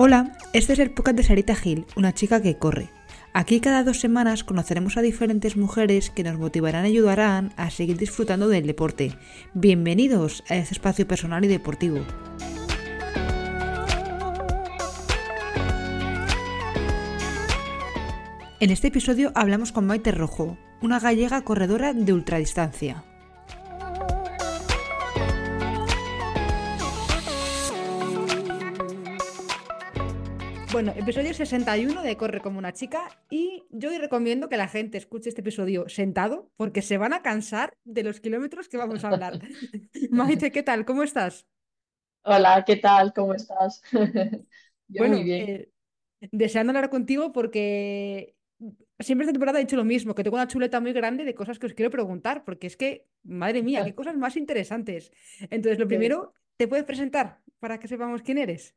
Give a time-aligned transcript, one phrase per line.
[0.00, 2.88] Hola, este es el podcast de Sarita Gil, una chica que corre.
[3.32, 7.96] Aquí cada dos semanas conoceremos a diferentes mujeres que nos motivarán y ayudarán a seguir
[7.96, 9.18] disfrutando del deporte.
[9.54, 11.98] Bienvenidos a este espacio personal y deportivo.
[18.60, 23.02] En este episodio hablamos con Maite Rojo, una gallega corredora de ultradistancia.
[30.78, 35.28] Bueno, episodio 61 de Corre como una chica y yo recomiendo que la gente escuche
[35.28, 39.40] este episodio sentado porque se van a cansar de los kilómetros que vamos a hablar.
[40.12, 40.84] Maite, ¿qué tal?
[40.84, 41.48] ¿Cómo estás?
[42.22, 43.12] Hola, ¿qué tal?
[43.12, 43.82] ¿Cómo estás?
[43.92, 45.48] Yo Bueno, muy bien.
[45.50, 45.68] eh,
[46.30, 48.36] deseando hablar contigo porque
[49.00, 51.58] siempre esta temporada he dicho lo mismo, que tengo una chuleta muy grande de cosas
[51.58, 55.10] que os quiero preguntar porque es que, madre mía, qué cosas más interesantes.
[55.50, 58.76] Entonces, lo primero, ¿te puedes presentar para que sepamos quién eres?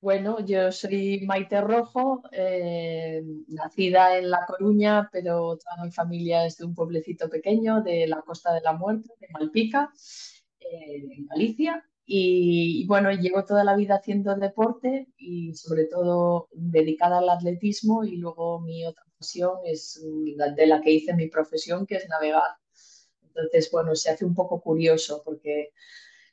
[0.00, 6.56] Bueno, yo soy Maite Rojo, eh, nacida en La Coruña, pero toda mi familia es
[6.58, 9.92] de un pueblecito pequeño de la Costa de la Muerte, de Malpica,
[10.60, 11.84] eh, en Galicia.
[12.06, 18.04] Y, y bueno, llevo toda la vida haciendo deporte y sobre todo dedicada al atletismo
[18.04, 20.00] y luego mi otra pasión es
[20.56, 22.56] de la que hice mi profesión, que es navegar.
[23.22, 25.72] Entonces, bueno, se hace un poco curioso porque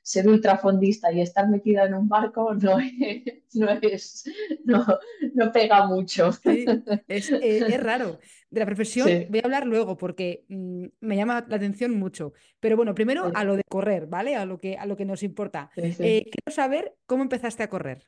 [0.05, 4.23] ser ultrafondista y estar metida en un barco no es, no es,
[4.63, 4.85] no,
[5.33, 6.31] no pega mucho.
[6.31, 6.63] Sí,
[7.07, 8.19] es, eh, es raro.
[8.51, 12.33] De la profesión Sí, voy a hablar luego porque mm, me llama la atención mucho.
[12.59, 14.35] Pero bueno, primero a lo de correr, ¿vale?
[14.35, 15.71] A lo que, a lo que nos importa.
[15.75, 18.07] Eh, quiero saber cómo empezaste a correr.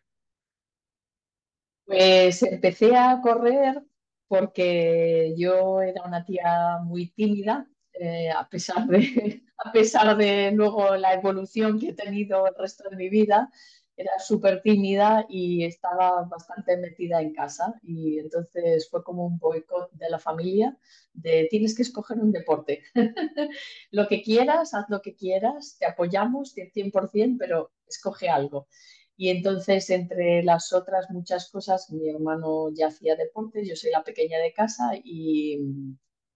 [1.86, 3.82] Pues empecé a correr
[4.28, 7.68] porque yo era una tía muy tímida,
[8.00, 12.90] eh, a pesar de, a pesar de luego la evolución que he tenido el resto
[12.90, 13.50] de mi vida,
[13.98, 17.74] era súper tímida y estaba bastante metida en casa.
[17.82, 20.78] Y entonces fue como un boicot de la familia
[21.14, 22.84] de tienes que escoger un deporte.
[23.92, 28.68] Lo que quieras, haz lo que quieras, te apoyamos 100%, pero escoge algo.
[29.16, 34.04] Y entonces, entre las otras muchas cosas, mi hermano ya hacía deporte, yo soy la
[34.04, 35.60] pequeña de casa y,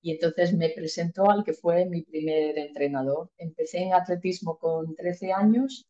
[0.01, 3.31] y entonces me presentó al que fue mi primer entrenador.
[3.37, 5.87] Empecé en atletismo con 13 años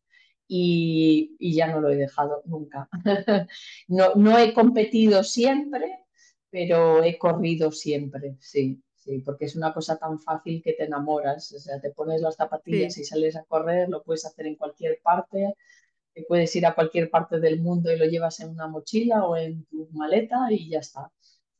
[0.48, 2.88] y, y ya no lo he dejado nunca.
[3.88, 5.98] No, no he competido siempre,
[6.50, 8.82] pero he corrido siempre, sí.
[8.94, 11.52] Sí, porque es una cosa tan fácil que te enamoras.
[11.52, 13.00] O sea, te pones las zapatillas Sí.
[13.00, 15.54] y sales a correr, lo puedes hacer en cualquier parte
[16.14, 19.36] que puedes ir a cualquier parte del mundo y lo llevas en una mochila o
[19.36, 21.10] en tu maleta y ya está.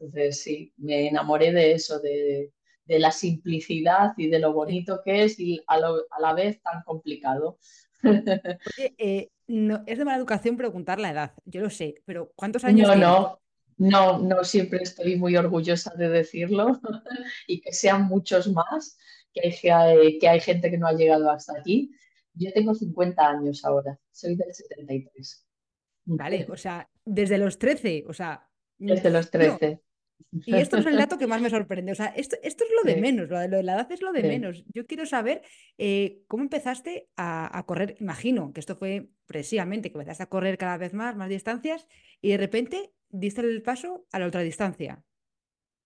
[0.02, 2.52] Entonces, sí, me enamoré de eso, de,
[2.86, 6.60] de la simplicidad y de lo bonito que es y a, lo- a la vez
[6.62, 7.58] tan complicado.
[8.64, 12.64] Oye, eh, no, es de mala educación preguntar la edad, yo lo sé, pero ¿cuántos
[12.64, 13.16] años No, tienes?
[13.16, 13.40] no,
[13.78, 16.80] no, no siempre estoy muy orgullosa de decirlo
[17.46, 18.96] y que sean muchos más,
[19.32, 19.40] que
[19.72, 21.90] hay, que hay, gente que no ha llegado hasta aquí.
[22.34, 25.46] Yo tengo 50 años ahora, soy del 73,
[26.04, 28.48] Vale, o sea, desde los 13, o sea,
[28.78, 29.80] desde los bueno, 13.
[30.30, 31.92] Y esto es el dato que más me sorprende.
[31.92, 33.92] O sea, esto, esto es lo de Sí, menos, lo de, lo de la edad
[33.92, 34.26] es lo de sí.
[34.26, 34.64] menos.
[34.74, 35.42] Yo quiero saber
[35.78, 37.96] eh, cómo empezaste a, a correr.
[38.00, 41.86] Imagino que esto fue precisamente que empezaste a correr cada vez más, más distancias,
[42.20, 45.02] y de repente diste el paso a la ultradistancia.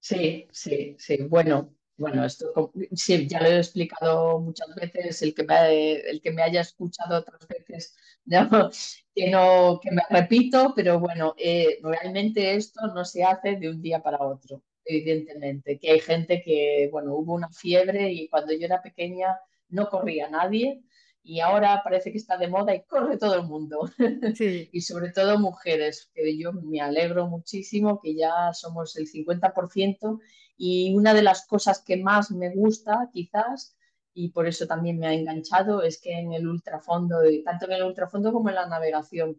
[0.01, 1.19] Sí, sí, sí.
[1.25, 5.23] Bueno, bueno, esto sí, ya lo he explicado muchas veces.
[5.23, 7.97] El que me, el que me haya escuchado otras veces,
[9.15, 13.81] que no, que me repito, pero bueno, eh, realmente esto no se hace de un
[13.81, 15.79] día para otro, evidentemente.
[15.79, 19.37] Que hay gente que, bueno, hubo una fiebre y cuando yo era pequeña
[19.69, 20.83] no corría nadie
[21.27, 23.91] y ahora parece que está de moda y corre todo el mundo.
[24.37, 24.69] Sí.
[24.73, 30.21] y sobre todo mujeres, que yo me alegro muchísimo que ya somos el 50%
[30.57, 33.77] y una de las cosas que más me gusta quizás
[34.15, 37.83] y por eso también me ha enganchado es que en el ultrafondo, tanto en el
[37.83, 39.37] ultrafondo como en la navegación,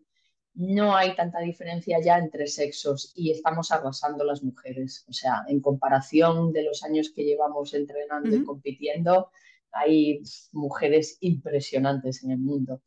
[0.53, 5.05] no hay tanta diferencia ya entre sexos y estamos arrasando las mujeres.
[5.07, 9.29] O sea, en comparación de los años que llevamos entrenando y compitiendo,
[9.71, 10.21] hay
[10.51, 12.81] mujeres impresionantes en el mundo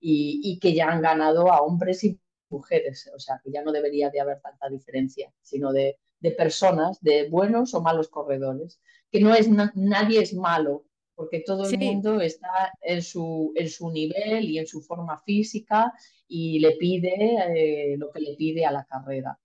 [0.00, 3.10] y, y que ya han ganado a hombres y mujeres.
[3.14, 7.28] O sea, que ya no debería de haber tanta diferencia, sino de, de personas, de
[7.28, 8.80] buenos o malos corredores.
[9.10, 10.84] Que no es na nadie es malo,
[11.14, 15.18] porque todo el Sí, mundo está en su, en su nivel y en su forma
[15.18, 15.92] física
[16.28, 19.38] y le pide eh, lo que le pide a la carrera.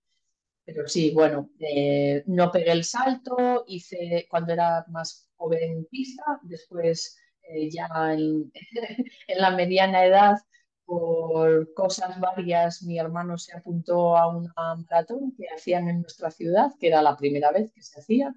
[0.74, 7.16] Pero sí, bueno, eh, no pegué el salto, hice cuando era más joven pista, después
[7.42, 8.50] eh, ya en,
[9.28, 10.36] en, la mediana edad
[10.84, 16.72] por cosas varias, mi hermano se apuntó a una maratón que hacían en nuestra ciudad,
[16.78, 18.34] que era la primera vez que se hacía.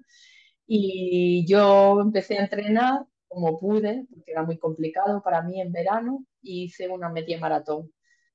[0.66, 6.24] Y yo empecé a entrenar como pude, porque era muy complicado para mí en verano,
[6.42, 7.92] y hice una media maratón.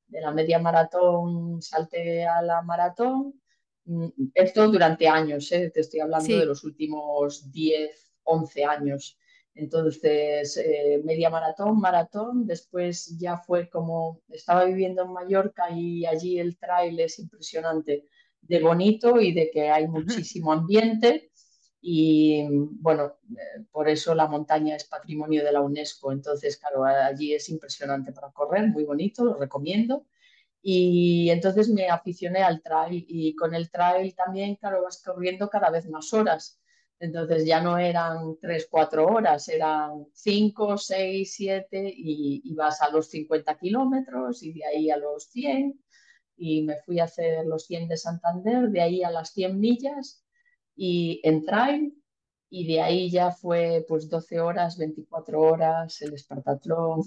[0.07, 3.40] De la media maratón salté a la maratón.
[3.85, 5.71] Mm, esto durante años, ¿eh?
[5.73, 9.17] te estoy hablando de los últimos 10, 11 años.
[9.53, 16.39] Entonces, eh, media maratón, maratón, después ya fue como, estaba viviendo en Mallorca y allí
[16.39, 18.05] el trail es impresionante,
[18.41, 21.31] de bonito y de que hay muchísimo ambiente
[21.81, 27.33] y bueno, eh, por eso la montaña es patrimonio de la UNESCO, entonces claro, allí
[27.33, 30.05] es impresionante para correr, muy bonito, lo recomiendo.
[30.61, 35.69] Y entonces me aficioné al trail y con el trail también, claro, vas corriendo cada
[35.71, 36.59] vez más horas.
[36.99, 43.09] Entonces ya no eran tres, cuatro horas, eran cinco, seis, siete y, vas a los
[43.09, 45.81] 50 kilómetros y de ahí a los 100
[46.37, 50.23] y me fui a hacer los 100 de Santander, de ahí a las 100 millas
[50.75, 52.00] y en trail
[52.53, 57.01] y de ahí ya fue pues 12 horas, 24 horas, el Espartatlón.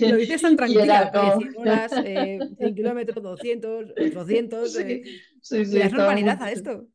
[0.00, 5.02] Lo dices tan tranquila, 100 horas, 100 eh, kilómetros, 200, 800, sí, eh,
[5.42, 6.86] sí, sí, normalidad a esto.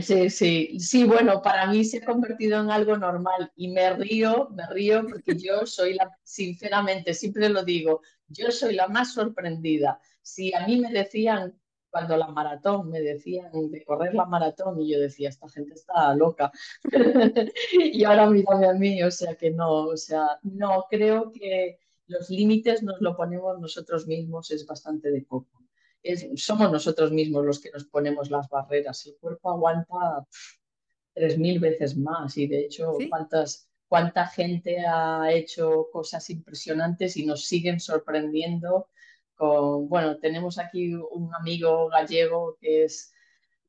[0.00, 4.48] Sí, sí, sí, bueno, para mí se ha convertido en algo normal y me río,
[4.50, 10.00] me río porque yo soy la, sinceramente, siempre lo digo, yo soy la más sorprendida.
[10.22, 11.58] Si a mí me decían,
[11.96, 16.14] cuando la maratón, me decían de correr la maratón y yo decía, esta gente está
[16.14, 16.52] loca.
[17.72, 22.28] y ahora mírame a mí, o sea que no, o sea, no, creo que los
[22.28, 25.62] límites nos lo ponemos nosotros mismos, es bastante de poco
[26.36, 29.06] somos nosotros mismos los que nos ponemos las barreras.
[29.06, 30.24] El cuerpo aguanta
[31.14, 37.24] tres mil veces más y de hecho, ¿cuántas, cuánta gente ha hecho cosas impresionantes y
[37.24, 38.88] nos siguen sorprendiendo
[39.38, 43.12] bueno, tenemos aquí un amigo gallego que es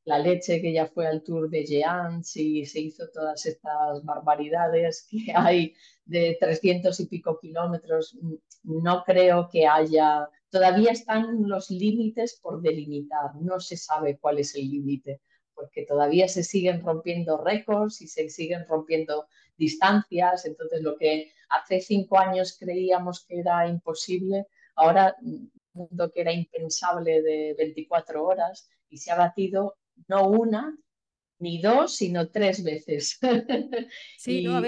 [0.06, 5.08] la leche que ya fue al tour de Jeans y se hizo todas estas barbaridades
[5.10, 5.76] que hay
[6.06, 8.18] de 300 y pico kilómetros.
[8.64, 14.56] No creo que haya Todavía están los límites por delimitar, no se sabe cuál es
[14.56, 15.22] el límite,
[15.54, 19.28] porque todavía se siguen rompiendo récords y se siguen rompiendo
[19.58, 20.46] distancias.
[20.46, 25.18] Entonces, lo que hace cinco años creíamos que era imposible, ahora
[25.78, 29.78] mundo que era impensable de 24 horas y se ha batido
[30.08, 30.78] no una
[31.40, 33.20] ni dos, sino tres veces.
[34.18, 34.62] Sí, no,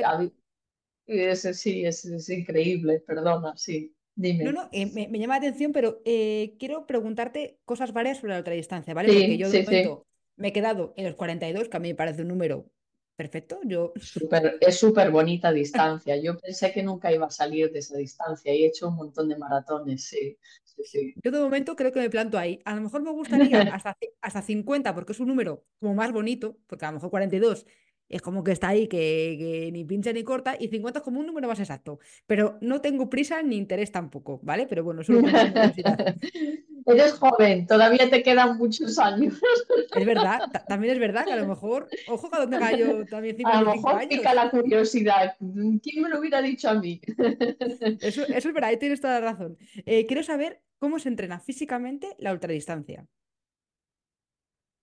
[1.36, 3.96] sí, es increíble, perdona, sí.
[4.16, 8.40] No, no, eh, me, llama la atención, pero eh, quiero preguntarte cosas varias sobre la
[8.40, 9.14] ultradistancia, ¿vale?
[9.14, 12.22] Porque yo de momento me he quedado en los 42, que a mí me parece
[12.24, 12.70] un número
[13.20, 13.60] perfecto.
[13.66, 13.92] Yo...
[14.62, 16.16] es súper bonita distancia.
[16.16, 19.28] Yo pensé que nunca iba a salir de esa distancia y he hecho un montón
[19.28, 20.38] de maratones, sí.
[20.64, 22.62] sí, Yo de momento creo que me planto ahí.
[22.64, 26.58] A lo mejor me gustaría hasta, hasta 50, porque es un número como más bonito,
[26.66, 27.66] porque a lo mejor 42
[28.10, 31.28] es como que está ahí, que, ni pincha ni corta, y 50 es como un
[31.28, 32.00] número más exacto.
[32.26, 34.66] Pero no tengo prisa ni interés tampoco, ¿vale?
[34.68, 35.22] Pero bueno, solo
[36.86, 39.40] Eres joven, todavía te quedan muchos años.
[39.96, 43.62] Es verdad, también es verdad que a lo mejor, ojo que donde yo también A
[43.62, 45.36] lo mejor pica la curiosidad.
[45.38, 47.00] ¿Quién me lo hubiera dicho a mí?
[48.02, 49.58] Eso, es verdad, ahí tienes toda la razón.
[49.86, 53.06] Eh, quiero saber cómo se entrena físicamente la ultradistancia.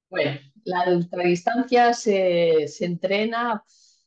[0.09, 3.65] Bueno, la ultradistancia se, se entrena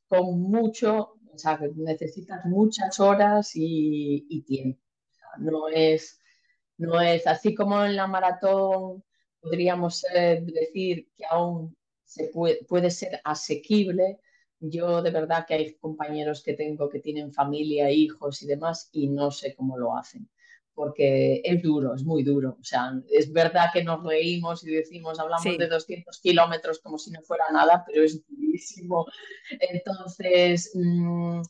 [0.07, 4.81] con mucho, o sea, necesitas muchas horas y, tiempo.
[5.39, 6.19] no, es,
[6.77, 9.03] no es así como en la maratón
[9.41, 14.19] podríamos eh, decir que aún se puede, puede ser asequible.
[14.59, 19.07] Yo de verdad que hay compañeros que tengo que tienen familia, hijos y demás y
[19.07, 20.29] no sé cómo lo hacen
[20.79, 22.55] porque es duro, es muy duro.
[22.57, 27.11] O sea, es verdad que nos reímos y decimos, hablamos de 200 kilómetros como si
[27.11, 29.05] no fuera nada, pero es durísimo.
[29.59, 31.41] Entonces, mm,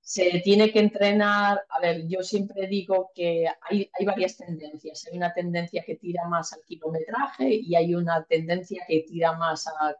[0.00, 1.64] se tiene que entrenar.
[1.68, 5.04] A ver, yo siempre digo que hay, hay, varias tendencias.
[5.10, 9.66] Hay una tendencia que tira más al kilometraje y hay una tendencia que tira más
[9.66, 9.96] a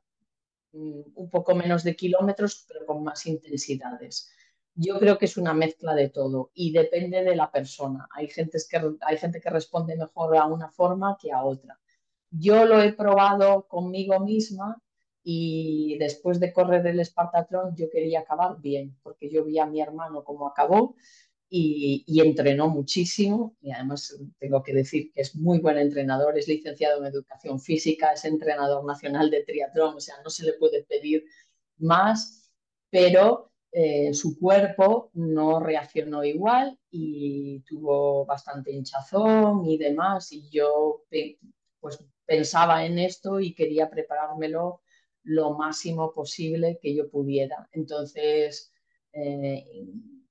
[0.71, 4.31] mm, un poco menos de kilómetros, pero con más intensidades.
[4.76, 8.06] Yo creo que es una mezcla de todo y depende de la persona.
[8.14, 11.80] Hay gente que, hay gente que responde mejor a una forma que a otra.
[12.30, 14.83] Yo lo he probado conmigo misma
[15.23, 19.80] y después de correr el Espartatrón yo quería acabar bien, porque yo vi a mi
[19.80, 20.95] hermano cómo acabó
[21.49, 26.49] y, y, entrenó muchísimo y además tengo que decir que es muy buen entrenador, es
[26.49, 30.85] licenciado en educación física, es entrenador nacional de triatlón, o sea, no se le puede
[30.85, 31.25] pedir
[31.78, 32.52] más,
[32.90, 40.33] pero eh, su cuerpo no reaccionó igual y tuvo bastante hinchazón y demás.
[40.33, 41.05] Y yo
[41.81, 44.83] pues pensaba en esto y quería preparármelo
[45.23, 47.69] lo máximo posible que yo pudiera.
[47.73, 48.73] Entonces,
[49.13, 49.65] eh,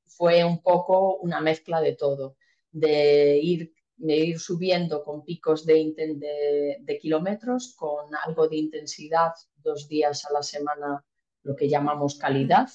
[0.05, 2.37] fue un poco una mezcla de todo,
[2.71, 9.87] de ir, de ir subiendo con picos de, de, kilómetros, con algo de intensidad, dos
[9.87, 11.05] días a la semana,
[11.43, 12.69] lo que llamamos calidad.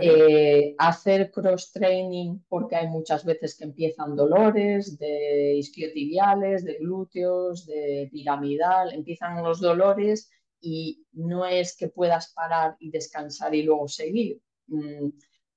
[0.00, 8.08] Eh, hacer cross-training porque hay muchas veces que empiezan dolores de isquiotibiales, de glúteos, de
[8.10, 14.40] piramidal, empiezan los dolores y no es que puedas parar y descansar y luego seguir.
[14.66, 15.10] Mm,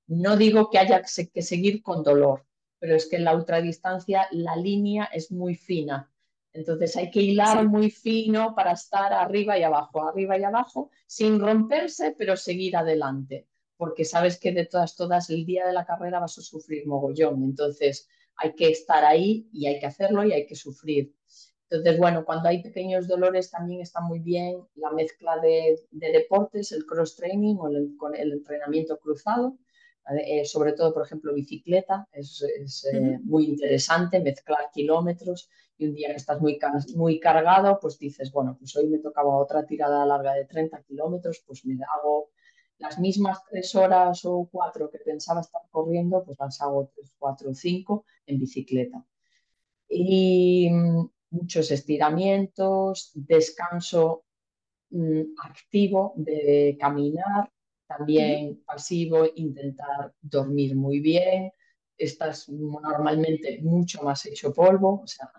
[0.08, 2.46] no digo que haya que seguir con dolor,
[2.78, 6.10] pero es que en la ultradistancia la línea es muy fina.
[6.52, 11.38] Entonces hay que hilar muy fino para estar arriba y abajo, arriba y abajo, sin
[11.38, 13.46] romperse, pero seguir adelante,
[13.78, 17.44] porque sabes que de todas, todas, el día de la carrera vas a sufrir mogollón.
[17.44, 21.14] Entonces hay que estar ahí y hay que hacerlo y hay que sufrir.
[21.70, 26.86] Entonces, bueno, cuando hay pequeños dolores también está muy bien la mezcla de, deportes, el
[26.86, 29.58] cross-training o el, el, entrenamiento cruzado,
[30.24, 32.42] eh, sobre todo, por ejemplo, bicicleta, es,
[32.92, 36.58] eh, muy interesante mezclar kilómetros y un día que estás muy,
[36.96, 41.44] muy cargado, pues dices, bueno, pues hoy me tocaba otra tirada larga de 30 kilómetros,
[41.46, 42.30] pues me hago
[42.78, 47.50] las mismas tres horas o cuatro que pensaba estar corriendo, pues las hago tres, cuatro
[47.50, 49.04] o cinco en bicicleta.
[49.88, 54.24] Y mm, muchos estiramientos, descanso
[54.90, 57.50] mm, activo de caminar,
[57.86, 61.50] también pasivo, intentar dormir muy bien.
[61.96, 65.32] Estás normalmente mucho más hecho polvo, o sea,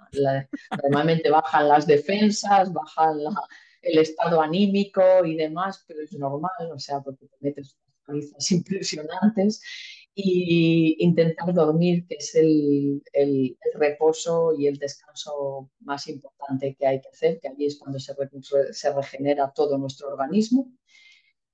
[0.84, 3.20] normalmente bajan las defensas, bajan
[3.82, 8.52] el estado anímico y demás, pero es normal, o sea, porque te metes unas palizas
[8.52, 9.62] impresionantes
[10.14, 17.02] y intentar dormir, que es el, el, reposo y el descanso más importante que hay
[17.02, 18.14] que hacer, que allí es cuando se,
[18.72, 20.72] se regenera todo nuestro organismo.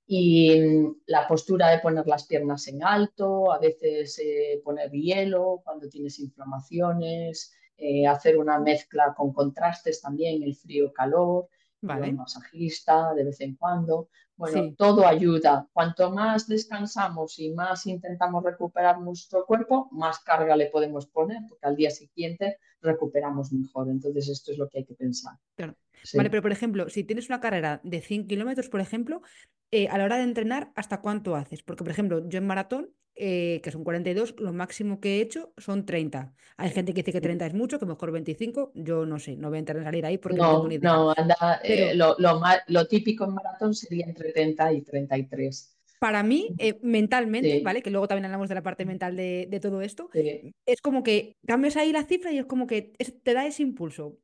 [0.06, 5.60] Y mm, la postura de poner las piernas en alto, a veces eh, poner hielo
[5.64, 11.48] cuando tienes inflamaciones, eh, hacer una mezcla con contrastes también, el frío-calor,
[11.86, 12.12] vale.
[12.12, 14.08] masajista de vez en cuando.
[14.36, 15.66] Bueno, todo ayuda.
[15.72, 21.66] Cuanto más descansamos y más intentamos recuperar nuestro cuerpo, más carga le podemos poner, porque
[21.66, 23.88] al día siguiente recuperamos mejor.
[23.88, 25.34] Entonces, esto es lo que hay que pensar.
[25.54, 25.74] Claro.
[26.14, 29.22] Vale, pero por ejemplo, si tienes una carrera de 100 kilómetros, por ejemplo,
[29.70, 31.62] eh, a la hora de entrenar, ¿hasta cuánto haces?
[31.62, 35.52] Porque, por ejemplo, yo en maratón, eh, que son 42, lo máximo que he hecho
[35.56, 36.34] son 30.
[36.56, 38.72] Hay gente que dice que 30 es mucho, que mejor 25.
[38.74, 40.92] Yo no sé, no voy a entrar salir ahí porque no, tengo ni idea.
[40.92, 46.54] No, anda, eh, lo, lo, típico en maratón sería entre 30 y 33 para mí,
[46.82, 47.80] mentalmente, ¿vale?
[47.80, 51.78] Que luego también hablamos de la parte mental de, todo esto, es como que cambias
[51.78, 52.92] ahí la cifra y es como que
[53.22, 54.18] te da ese impulso.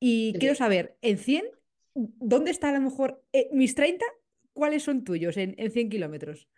[0.00, 1.44] Y quiero saber, en 100,
[1.94, 3.22] ¿dónde está a lo mejor
[3.52, 4.04] mis 30
[4.52, 6.48] ¿cuáles son tuyos en, 100 kilómetros?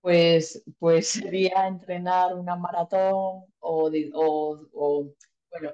[0.00, 3.90] Pues, pues sería entrenar una maratón o,
[5.50, 5.70] bueno,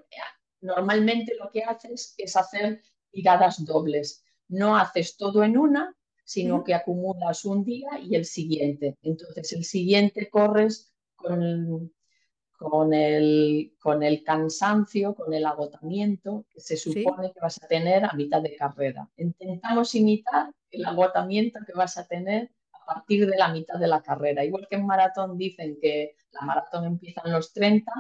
[0.60, 4.24] normalmente lo que haces es hacer tiradas dobles.
[4.48, 5.94] No haces todo en una,
[6.24, 8.98] sino que acumulas un día y el siguiente.
[9.02, 11.90] Entonces el siguiente corres con,
[12.58, 18.04] con, el, con el cansancio, con el agotamiento que se supone que vas a tener
[18.04, 19.08] a mitad de carrera.
[19.16, 24.02] Intentamos imitar el agotamiento que vas a tener a partir de la mitad de la
[24.02, 24.44] carrera.
[24.44, 27.92] Igual que en maratón dicen que la maratón empieza en los 30,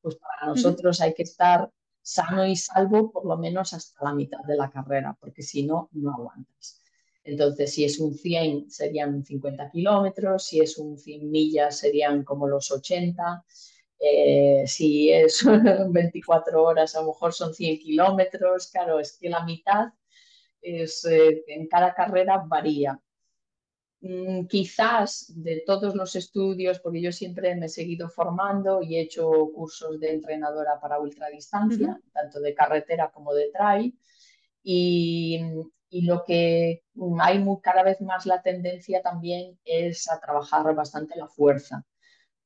[0.00, 4.40] pues para nosotros hay que estar sano y salvo por lo menos hasta la mitad
[4.46, 6.82] de la carrera, porque si no, no aguantas.
[7.24, 12.48] Entonces, si es un 100, serían 50 kilómetros, si es un 100 millas, serían como
[12.48, 13.44] los 80.
[14.00, 15.44] Eh, si es
[15.90, 18.68] 24 horas, a lo mejor son 100 kilómetros.
[18.68, 19.88] Claro, es que la mitad
[20.62, 23.00] es, eh, en cada carrera varía.
[24.00, 29.00] Mm, quizás de todos los estudios, porque yo siempre me he seguido formando y he
[29.00, 33.98] hecho cursos de entrenadora para ultradistancia, tanto de carretera como de trail,
[34.62, 35.40] y,
[35.90, 36.84] y lo que
[37.20, 41.84] hay muy, cada vez más la tendencia también es a trabajar bastante la fuerza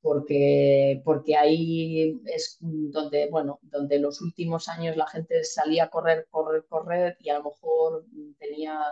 [0.02, 6.26] porque, porque ahí es donde, bueno, donde los últimos años la gente salía a correr,
[6.28, 8.04] correr, correr y a lo mejor
[8.38, 8.82] tenía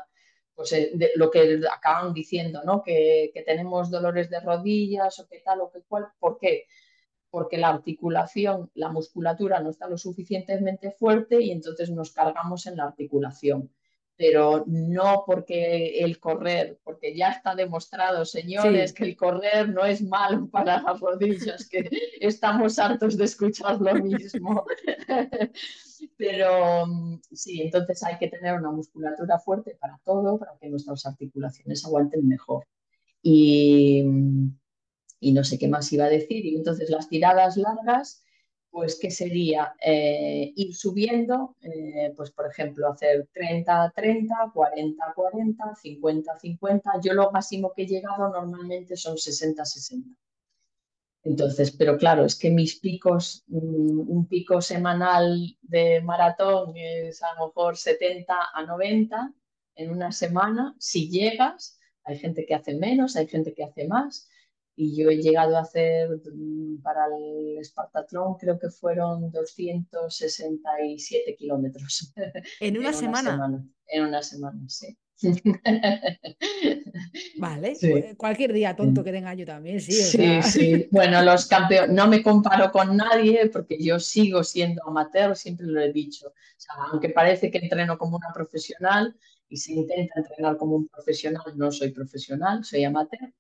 [0.55, 2.83] pues, eh, lo que acaban diciendo, ¿no?
[2.85, 6.07] Que, que, tenemos dolores de rodillas o qué tal o qué cual.
[6.21, 6.67] ¿Por qué?
[7.31, 12.77] Porque la articulación, la musculatura no está lo suficientemente fuerte y entonces nos cargamos en
[12.77, 13.71] la articulación.
[14.21, 20.03] Pero no porque el correr, porque ya está demostrado, señores, que el correr no es
[20.03, 21.89] malo para las rodillas, que
[22.21, 24.67] estamos hartos de escuchar lo mismo.
[26.19, 26.85] pero
[27.33, 32.29] sí, entonces hay que tener una musculatura fuerte para todo, para que nuestras articulaciones aguanten
[32.29, 32.67] mejor.
[33.23, 34.05] Y,
[35.19, 36.45] y no sé qué más iba a decir.
[36.45, 38.23] Y entonces las tiradas largas
[38.71, 45.75] pues que sería eh, ir subiendo, eh, pues por ejemplo, hacer 30, 30, 40, 40,
[45.75, 46.91] 50, 50.
[47.03, 50.17] Yo lo máximo que he llegado normalmente son 60, 60.
[51.23, 57.35] Entonces, pero claro, es que mis picos, mm, un pico semanal de maratón es a
[57.35, 59.35] lo mejor 70 a 90
[59.75, 60.75] en una semana.
[60.79, 64.29] Si llegas, hay gente que hace menos, hay gente que hace más
[64.81, 72.15] y yo he llegado a hacer mm, para el Espartatlón, creo que fueron 267 kilómetros.
[72.61, 73.63] ¿En una, semana?
[73.87, 74.97] En una semana, sí.
[77.37, 79.93] Vale, pues, cualquier día tonto que tenga yo también, sí.
[79.93, 80.89] sí, sí.
[80.91, 85.79] Bueno, los campeones, no me comparo con nadie porque yo sigo siendo amateur, siempre lo
[85.83, 86.33] he dicho.
[86.91, 89.15] aunque parece que entreno como una profesional
[89.47, 93.31] y se intenta entrenar como un profesional, no soy profesional, soy amateur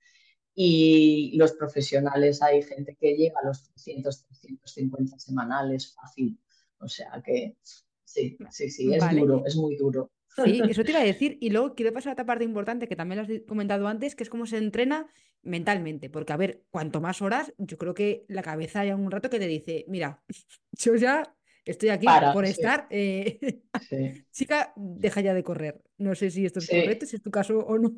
[0.54, 6.38] y los profesionales hay gente que llega a los 300, 350 semanales fácil.
[6.78, 7.57] O sea que
[8.04, 10.11] sí, sí, sí, es duro, es muy duro.
[10.45, 11.38] Sí, eso te iba a decir.
[11.40, 14.23] Y luego quiero pasar a otra parte importante que también lo has comentado antes, que
[14.23, 15.09] es cómo se entrena
[15.42, 16.09] mentalmente.
[16.09, 19.38] Porque, a ver, cuanto más horas, yo creo que la cabeza hay un rato que
[19.38, 20.23] te dice, mira,
[20.73, 22.87] yo ya estoy aquí por estar.
[22.90, 23.62] Eh,
[24.30, 25.83] chica, deja ya de correr.
[25.99, 27.97] No sé si esto es correcto, si es tu caso o no.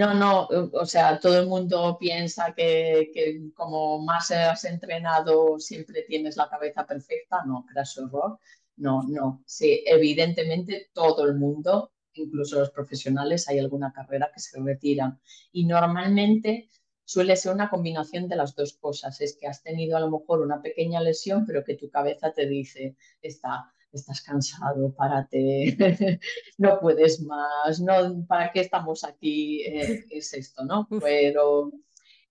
[0.00, 6.36] No, no, o sea, todo el mundo piensa que, como más has entrenado siempre tienes
[6.38, 7.44] la cabeza perfecta.
[7.44, 8.38] No, craso error.
[8.76, 9.42] No, no.
[9.46, 15.20] Sí, evidentemente todo el mundo, incluso los profesionales, hay alguna carrera que se retiran.
[15.52, 16.70] Y normalmente
[17.04, 19.20] suele ser una combinación de las dos cosas.
[19.20, 22.46] Es que has tenido a lo mejor una pequeña lesión, pero que tu cabeza te
[22.46, 25.76] dice, está estás cansado, párate,
[26.58, 29.62] no puedes más, no, ¿para qué estamos aquí?
[29.62, 30.88] Eh, es esto, ¿no?
[31.02, 31.72] Pero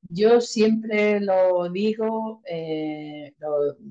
[0.10, 3.36] yo siempre lo digo eh,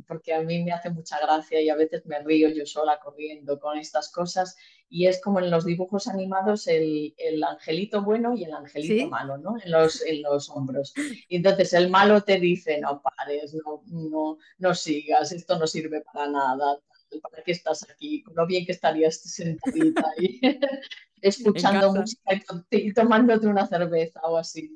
[0.06, 3.58] porque a mí me hace mucha gracia y a veces me río yo sola corriendo
[3.60, 4.56] con estas cosas
[4.88, 7.14] y es como en los dibujos animados el,
[7.48, 9.54] angelito bueno y el angelito malo, ¿no?
[9.64, 10.92] En los, en los hombros.
[11.28, 16.00] Y entonces el malo te dice, no pares, no, no, no sigas, esto no sirve
[16.00, 16.80] para nada,
[17.18, 18.22] ¿para qué estás aquí?
[18.34, 20.40] Lo bien que estarías sentadita ahí
[21.20, 24.74] escuchando música y, tomándote una cerveza o así.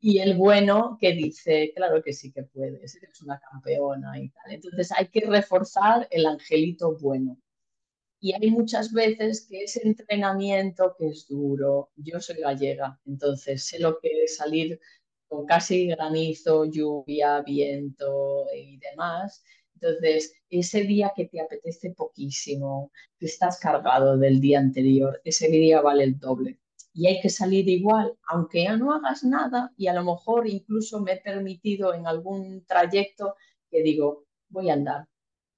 [0.00, 4.52] Y el bueno que dice, claro que sí que puedes, eres una campeona y tal.
[4.52, 7.38] Entonces hay que reforzar el angelito bueno.
[8.20, 13.78] Y hay muchas veces que ese entrenamiento que es duro, yo soy gallega, entonces sé
[13.78, 14.80] lo que es salir
[15.28, 19.44] con casi granizo, lluvia, viento y demás,
[19.84, 25.82] entonces, ese día que te apetece poquísimo, que estás cargado del día anterior, ese día
[25.82, 26.58] vale el doble.
[26.94, 31.00] Y hay que salir igual, aunque ya no hagas nada y a lo mejor incluso
[31.00, 33.34] me he permitido en algún trayecto
[33.68, 35.08] que digo, voy a andar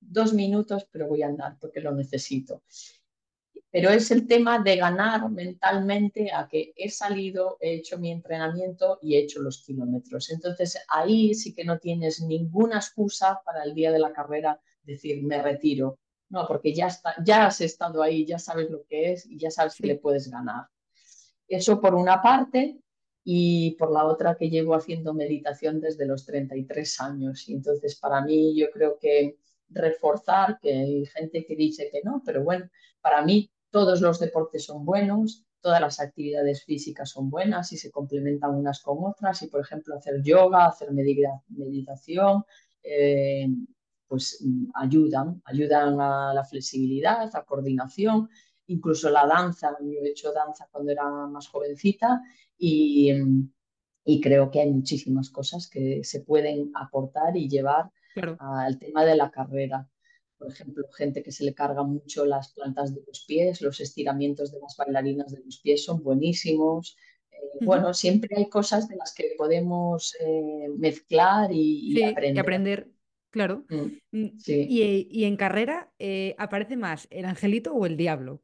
[0.00, 2.62] dos minutos, pero voy a andar porque lo necesito
[3.76, 8.98] pero es el tema de ganar mentalmente a que he salido, he hecho mi entrenamiento
[9.02, 10.30] y he hecho los kilómetros.
[10.30, 15.22] Entonces ahí sí que no tienes ninguna excusa para el día de la carrera decir
[15.22, 15.98] me retiro.
[16.30, 19.50] No, porque ya, está, ya has estado ahí, ya sabes lo que es y ya
[19.50, 20.68] sabes que le puedes ganar.
[21.46, 22.78] Eso por una parte
[23.24, 27.46] y por la otra que llevo haciendo meditación desde los 33 años.
[27.46, 29.36] Y entonces para mí yo creo que
[29.68, 32.70] reforzar, que hay gente que dice que no, pero bueno,
[33.02, 37.90] para mí todos los deportes son buenos, todas las actividades físicas son buenas y se
[37.90, 39.42] complementan unas con otras.
[39.42, 42.44] Y, por ejemplo, hacer yoga, hacer meditación,
[42.82, 43.46] eh,
[44.08, 44.42] pues
[44.76, 48.30] ayudan, ayudan a la flexibilidad, a coordinación,
[48.68, 49.76] incluso la danza.
[49.78, 52.22] Yo he hecho danza cuando era más jovencita
[52.56, 53.12] y,
[54.06, 57.90] y creo que hay muchísimas cosas que se pueden aportar y llevar
[58.38, 59.86] al tema de la carrera
[60.38, 64.52] por ejemplo, gente que se le carga mucho las plantas de los pies, los estiramientos
[64.52, 66.96] de las bailarinas de los pies son buenísimos.
[67.30, 72.36] Eh, bueno, siempre hay cosas de las que podemos eh, mezclar y, aprender.
[72.36, 72.90] Y aprender,
[73.30, 73.64] claro.
[73.68, 78.42] Mm, mm, y, en carrera eh, aparece más el angelito o el diablo?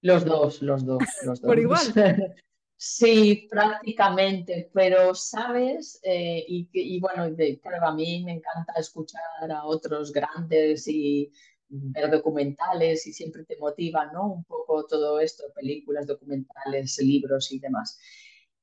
[0.00, 1.48] Los dos, los dos, los dos.
[1.48, 1.80] Por igual.
[2.84, 10.12] Sí, prácticamente, pero sabes, eh, y, bueno, de, a mí me encanta escuchar a otros
[10.12, 11.30] grandes y
[11.68, 14.32] ver documentales y siempre te motiva, ¿no?
[14.32, 18.00] Un poco todo esto, películas, documentales, libros y demás.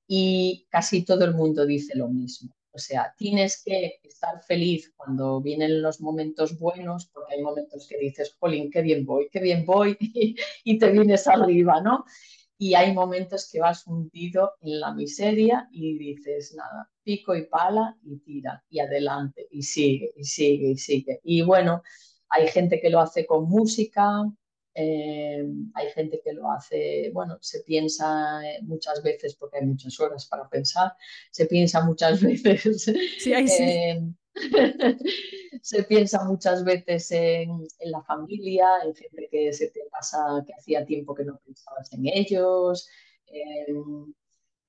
[0.06, 2.54] Y casi todo el mundo dice lo mismo.
[2.72, 7.98] O sea, tienes que estar feliz cuando vienen los momentos buenos, porque hay momentos que
[7.98, 9.98] dices, Jolín, qué bien voy, qué bien voy,
[10.66, 12.04] y, te vienes arriba, ¿no?
[12.62, 17.98] Y hay momentos que vas hundido en la miseria y dices, nada, pico y pala
[18.04, 21.22] y tira, y adelante, y sigue, y sigue, y sigue.
[21.24, 21.82] Y bueno,
[22.28, 24.24] hay gente que lo hace con música,
[24.76, 25.42] eh,
[25.74, 30.28] hay gente que lo hace, bueno, se piensa eh, muchas veces, porque hay muchas horas
[30.28, 30.92] para pensar,
[31.32, 32.92] se piensa muchas veces.
[33.20, 34.16] Sí, ahí sí.
[35.62, 40.86] se piensa muchas veces en, la familia, en gente que se te pasa, que hacía
[40.86, 42.88] tiempo que no pensabas en ellos.
[43.28, 43.74] Eh,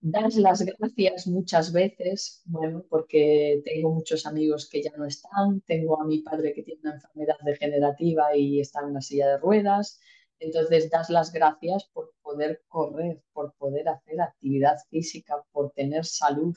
[0.01, 6.01] das las gracias muchas veces, bueno, porque tengo muchos amigos que ya no están, tengo
[6.01, 10.01] a mi padre que tiene una enfermedad degenerativa y está en una silla de ruedas,
[10.39, 16.57] entonces das las gracias por poder correr, por poder hacer actividad física, por tener salud,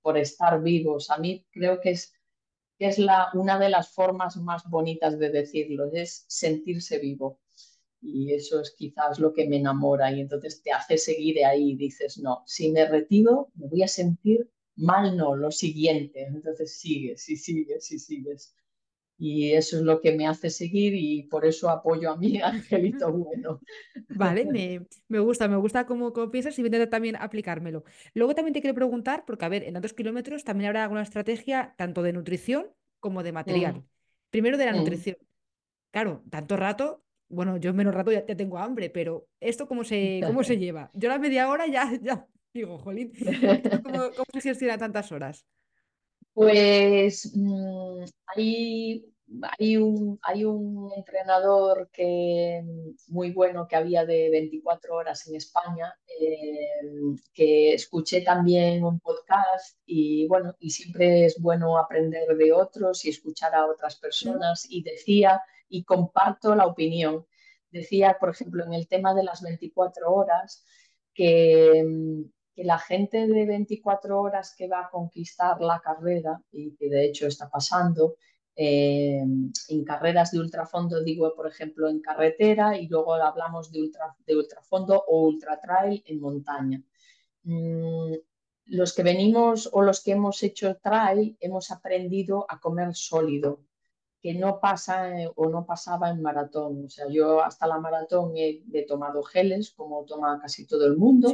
[0.00, 1.10] por estar vivos.
[1.10, 2.14] A mí creo que es,
[2.78, 7.40] es la, una de las formas más bonitas de decirlo, es sentirse vivo
[8.00, 12.18] y eso es quizás lo que me enamora y entonces te hace seguir ahí dices,
[12.18, 17.36] no, si me retiro me voy a sentir mal, no, lo siguiente, entonces sigues y
[17.36, 18.54] sigues y sigues.
[19.18, 23.12] Y eso es lo que me hace seguir y por eso apoyo a mi angelito
[23.12, 23.60] bueno.
[24.08, 27.84] Vale, me, me gusta, me gusta cómo, cómo piensas y voy a también aplicármelo.
[28.14, 31.74] Luego también te quiero preguntar, porque a ver, en tantos kilómetros también habrá alguna estrategia
[31.76, 32.68] tanto de nutrición
[33.00, 33.76] como de material.
[33.76, 33.84] Mm,
[34.30, 34.76] Primero de la mm.
[34.76, 35.16] nutrición.
[35.90, 40.44] Claro, tanto rato bueno, yo menos rato ya, tengo hambre, pero ¿esto cómo se, cómo
[40.44, 40.90] se lleva?
[40.94, 42.26] Yo a la media hora ya, ya
[42.56, 43.12] digo, jolín,
[43.84, 45.46] cómo, cómo se tantas horas?
[46.36, 49.06] Pues mm, hay,
[49.58, 52.62] hay, un, hay un entrenador que,
[53.08, 59.78] muy bueno que había de 24 horas en España, eh, que escuché también un podcast
[59.86, 64.82] y bueno, y siempre es bueno aprender de otros y escuchar a otras personas y
[64.82, 67.26] decía y comparto la opinión.
[67.70, 70.66] Decía, por ejemplo, en el tema de las 24 horas,
[71.14, 71.82] que,
[72.56, 77.04] que la gente de 24 horas que va a conquistar la carrera, y que de
[77.04, 78.16] hecho está pasando,
[78.56, 79.22] eh,
[79.68, 84.36] en carreras de ultrafondo, digo, por ejemplo, en carretera, y luego hablamos de, ultra, de
[84.36, 86.82] ultrafondo o ultra trail en montaña.
[87.42, 88.14] Mm,
[88.68, 93.60] los que venimos o los que hemos hecho trail hemos aprendido a comer sólido,
[94.22, 96.86] que no pasa o no pasaba en maratón.
[96.86, 101.32] O sea, yo hasta la maratón he, tomado geles, como toma casi todo el mundo,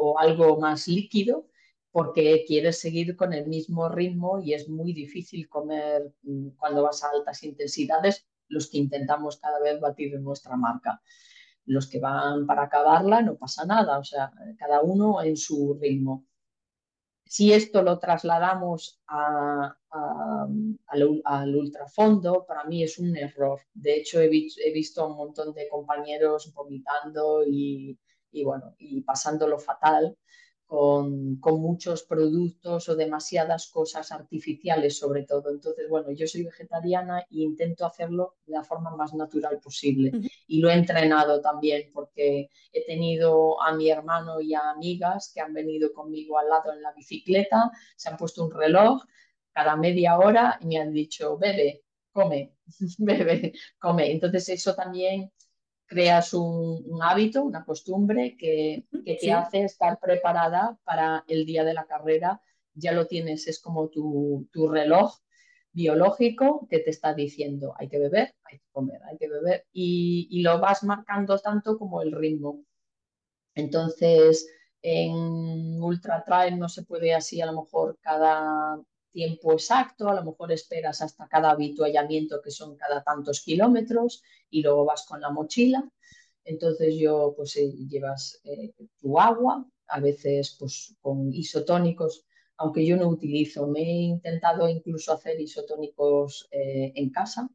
[0.00, 1.46] o algo más líquido,
[1.92, 7.04] porque quieres seguir con el mismo ritmo y es muy difícil comer mm, cuando vas
[7.04, 11.02] a altas intensidades, los que intentamos cada vez batir en nuestra marca.
[11.66, 16.26] Los que van para acabarla no pasa nada, o sea, cada uno en su ritmo.
[17.24, 19.76] Si esto lo trasladamos al,
[21.54, 23.60] ultrafondo, para mí es un error.
[23.72, 27.96] De hecho, he, visto a un montón de compañeros vomitando y,
[28.32, 30.16] y, bueno, y pasándolo fatal
[30.70, 35.50] con, muchos productos o demasiadas cosas artificiales sobre todo.
[35.50, 40.12] Entonces, bueno, yo soy vegetariana e intento hacerlo de la forma más natural posible.
[40.46, 45.40] Y lo he entrenado también porque he tenido a mi hermano y a amigas que
[45.40, 49.02] han venido conmigo al lado en la bicicleta, se han puesto un reloj
[49.52, 52.54] cada media hora y me han dicho, bebe, come,
[52.98, 54.12] bebe, come.
[54.12, 55.32] Entonces eso también
[55.90, 58.86] creas un, hábito, una costumbre que,
[59.20, 62.40] te hace estar preparada para el día de la carrera.
[62.74, 65.18] Ya lo tienes, es como tu, reloj
[65.72, 70.42] biológico que te está diciendo hay que beber, hay que comer, hay que beber y,
[70.42, 72.64] lo vas marcando tanto como el ritmo.
[73.56, 74.48] Entonces,
[74.82, 80.24] en ultra trail no se puede así a lo mejor cada tiempo exacto, a lo
[80.24, 85.30] mejor esperas hasta cada habituallamiento que son cada tantos kilómetros y luego vas con la
[85.30, 85.88] mochila.
[86.44, 92.24] Entonces yo pues eh, llevas eh, tu agua, a veces pues con isotónicos,
[92.56, 97.48] aunque yo no utilizo, me he intentado incluso hacer isotónicos eh, en casa,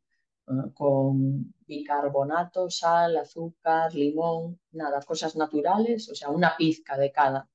[0.74, 7.50] con bicarbonato, sal, azúcar, limón, nada, cosas naturales, o sea, una pizca de cada.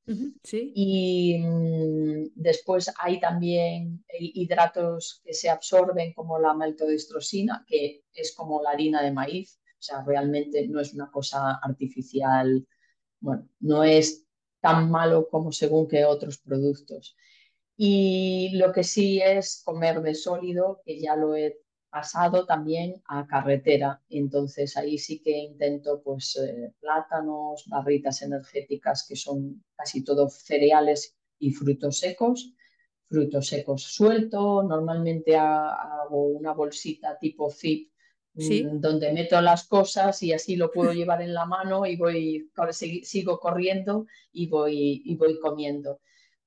[0.75, 8.61] Y mm, después hay también hidratos que se absorben como la maltodextrosina, que es como
[8.63, 12.67] la harina de maíz, o sea, realmente no es una cosa artificial,
[13.21, 14.27] bueno, no es
[14.61, 17.17] tan malo como según que otros productos.
[17.77, 23.27] Y lo que sí es comer de sólido, que ya lo he pasado también a
[23.27, 24.03] carretera.
[24.09, 31.17] Entonces ahí sí que intento pues eh, plátanos, barritas energéticas que son casi todo cereales
[31.39, 32.55] y frutos secos.
[33.09, 37.91] Frutos secos suelto, normalmente hago una bolsita tipo zip
[38.37, 41.97] Sí, mm, donde meto las cosas y así lo puedo llevar en la mano y
[41.97, 42.51] voy,
[43.03, 46.01] sigo corriendo y voy, y voy comiendo.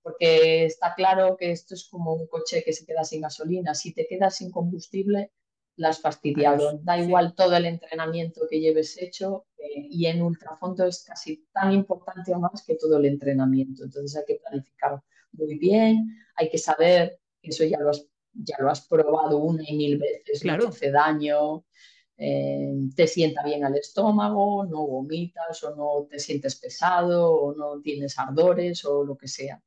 [0.04, 3.74] Porque está claro que esto es como un coche que se queda sin gasolina.
[3.74, 5.32] Si te quedas sin combustible,
[5.78, 6.80] la has fastidiado.
[6.84, 11.72] Da igual todo el entrenamiento que lleves hecho eh, y en ultrafondo es casi tan
[11.72, 13.84] importante o más que todo el entrenamiento.
[13.86, 18.70] Entonces hay que planificar muy bien, hay que saber, eso ya lo has, ya lo
[18.70, 20.68] has probado una y mil veces, no te Claro.
[20.68, 21.66] hace daño,
[22.18, 27.82] eh, te sienta bien al estómago, no vomitas o no te sientes pesado o no
[27.82, 29.64] tienes ardores o lo que sea.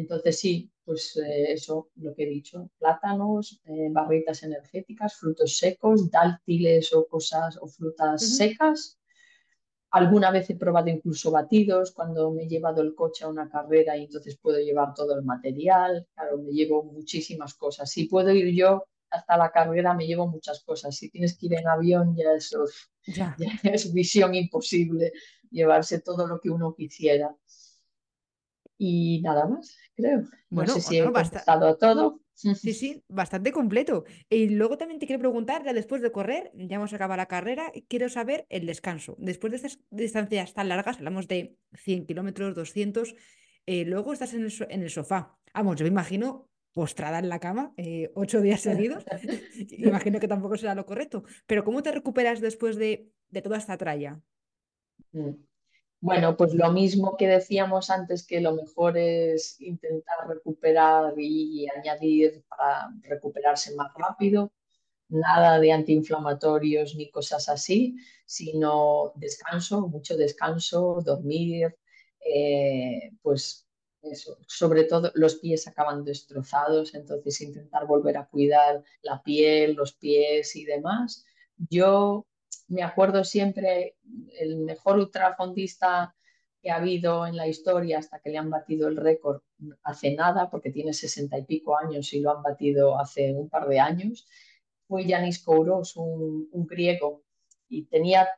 [0.00, 6.10] Entonces sí, pues eh, eso, lo que he dicho, plátanos, eh, barritas energéticas, frutos secos,
[6.10, 8.98] dátiles o cosas o frutas secas.
[9.90, 13.94] Alguna vez he probado incluso batidos cuando me he llevado el coche a una carrera
[13.96, 16.06] y entonces puedo llevar todo el material.
[16.14, 17.90] Claro, me llevo muchísimas cosas.
[17.90, 20.96] Si puedo ir yo hasta la carrera, me llevo muchas cosas.
[20.96, 22.56] Si tienes que ir en avión, ya es,
[23.06, 23.36] Ya.
[23.64, 25.12] ya es visión imposible
[25.50, 27.36] llevarse todo lo que uno quisiera.
[28.82, 30.20] Y nada más, creo.
[30.20, 32.20] No sé Bueno, si no, he contestado a todo.
[32.32, 34.04] Sí, sí, bastante completo.
[34.30, 37.70] Y luego también te quiero preguntar, ya después de correr, ya hemos acabado la carrera,
[37.86, 39.14] quiero saber el descanso.
[39.18, 43.14] Después de estas distancias tan largas, hablamos de 100 kilómetros, 200,
[43.66, 45.36] eh, luego estás en el, so- en el sofá.
[45.52, 49.04] Vamos, yo me imagino postrada en la cama, eh, ocho días seguidos.
[49.76, 51.24] Imagino que tampoco será lo correcto.
[51.46, 54.18] Pero ¿cómo te recuperas después de, de toda esta tralla?
[55.12, 55.49] Mm.
[56.02, 62.42] Bueno, pues lo mismo que decíamos antes, que lo mejor es intentar recuperar y añadir
[62.48, 64.50] para recuperarse más rápido.
[65.08, 71.76] Nada de antiinflamatorios ni cosas así, sino descanso, mucho descanso, dormir,
[72.24, 73.68] eh, pues
[74.02, 79.94] eso, sobre todo los pies acaban destrozados, entonces intentar volver a cuidar la piel, los
[79.94, 81.26] pies y demás.
[81.70, 82.26] Yo
[82.70, 83.96] me acuerdo siempre
[84.38, 86.14] el mejor ultrafondista
[86.62, 89.42] que ha habido en la historia hasta que le han batido el récord
[89.82, 93.66] hace nada, porque tiene sesenta y pico años y lo han batido hace un par
[93.68, 94.26] de años,
[94.86, 97.24] fue Yanis Kouros, un, un griego,
[97.68, 98.28] y tenía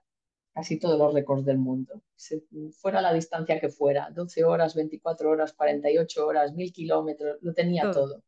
[0.55, 2.03] casi todos los récords del mundo.
[2.15, 7.53] Se, fuera la distancia que fuera, 12 horas, 24 horas, 48 horas, 1000 kilómetros, lo
[7.53, 7.93] tenía Todo.
[7.93, 8.25] todo.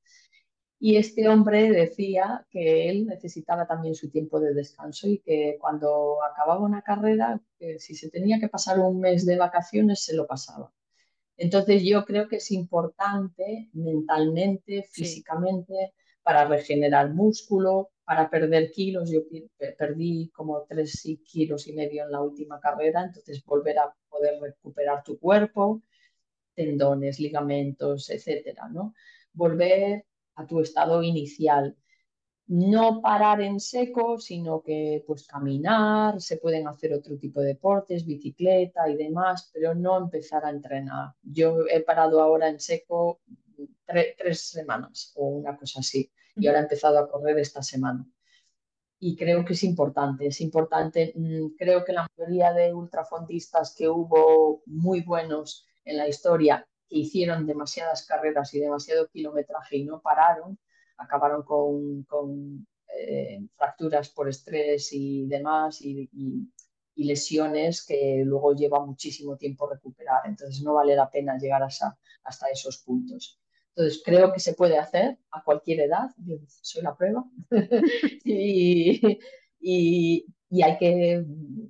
[0.86, 6.18] Y este hombre decía que él necesitaba también su tiempo de descanso y que cuando
[6.22, 10.26] acababa una carrera, que si se tenía que pasar un mes de vacaciones, se lo
[10.26, 10.74] pasaba.
[11.38, 15.04] Entonces yo creo que es importante mentalmente, Sí.
[15.04, 19.10] físicamente, para regenerar músculo, para perder kilos.
[19.10, 19.20] Yo
[19.78, 25.02] perdí como tres kilos y medio en la última carrera, entonces volver a poder recuperar
[25.02, 25.80] tu cuerpo,
[26.54, 28.94] tendones, ligamentos, etcétera, ¿no?
[29.32, 30.04] Volver
[30.36, 31.76] a tu estado inicial
[32.46, 38.04] no parar en seco, sino que pues caminar, se pueden hacer otro tipo de deportes,
[38.04, 41.14] bicicleta y demás, pero no empezar a entrenar.
[41.22, 43.20] Yo he parado ahora en seco
[43.86, 48.06] tre tres semanas o una cosa así, y ahora he empezado a correr esta semana.
[48.98, 53.88] Y creo que es importante, es importante, mm, creo que la mayoría de ultrafondistas que
[53.88, 60.00] hubo muy buenos en la historia, que hicieron demasiadas carreras y demasiado kilometraje y no
[60.00, 60.58] pararon,
[60.96, 62.66] acabaron con, con
[62.98, 66.52] eh, fracturas por estrés y demás y, y,
[66.94, 70.22] y, lesiones que luego lleva muchísimo tiempo recuperar.
[70.26, 73.40] Entonces no vale la pena llegar hasta, hasta esos puntos.
[73.76, 77.24] Entonces creo que se puede hacer a cualquier edad, yo soy la prueba,
[78.24, 79.18] y,
[79.58, 81.24] y, hay, que,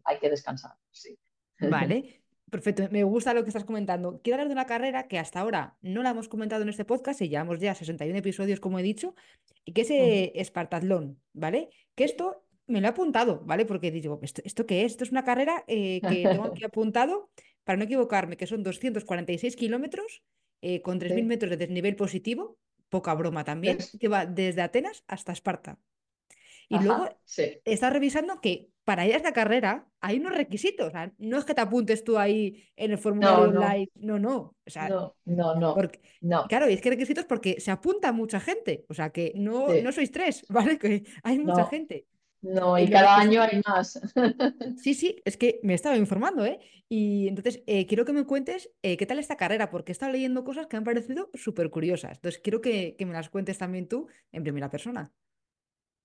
[0.05, 0.72] hay que descansar.
[0.90, 1.18] Sí.
[1.59, 2.23] Vale,
[2.54, 2.88] perfecto.
[2.92, 4.20] Me gusta lo que estás comentando.
[4.22, 7.20] Quiero hablar de una carrera que hasta ahora no la hemos comentado en este podcast
[7.20, 9.16] y llevamos ya 61 episodios, como he dicho,
[9.64, 11.70] y que es Espartatlón, ¿vale?
[11.96, 13.66] Que esto me lo he apuntado, ¿vale?
[13.66, 14.92] Porque digo, ¿esto, esto qué es?
[14.92, 17.28] Esto es una carrera eh, que tengo aquí apuntado,
[17.64, 20.22] para no equivocarme, que son 246 kilómetros
[20.62, 21.22] eh, con 3.000 sí.
[21.22, 22.56] metros de desnivel positivo,
[22.88, 25.78] poca broma también, Es, que va desde Atenas hasta Esparta.
[26.68, 27.61] Y luego sí.
[27.64, 30.88] estás revisando que para ir a esta carrera hay unos requisitos.
[30.88, 33.90] O sea, no es que te apuntes tú ahí en el formulario no, online.
[33.94, 34.37] No, no.
[34.66, 36.44] O sea, no, no, no, porque, no.
[36.44, 38.85] claro, y es que requisitos porque se apunta mucha gente.
[38.88, 40.79] O sea, que no, no sois tres, ¿vale?
[40.79, 42.07] Que hay mucha gente.
[42.42, 42.79] no.
[42.79, 44.00] Y cada año hay más.
[44.77, 46.59] Sí, sí, es que me estaba informando, ¿eh?
[46.88, 50.12] Y entonces eh, quiero que me cuentes eh, qué tal esta carrera, porque he estado
[50.12, 52.18] leyendo cosas que me han parecido súper curiosas.
[52.18, 55.11] Entonces quiero que, que me las cuentes también tú en primera persona.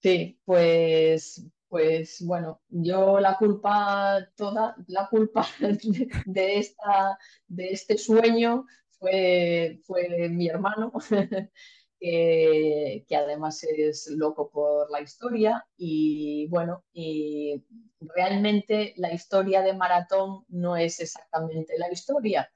[0.02, 5.46] Sí, pues, pues bueno, yo la culpa, toda la culpa
[6.26, 8.66] de, esta, de este sueño
[8.98, 10.94] fue, fue mi hermano,
[12.00, 17.66] que, que además es loco por la historia y bueno, y
[18.00, 22.50] realmente la historia de Maratón no es exactamente la historia.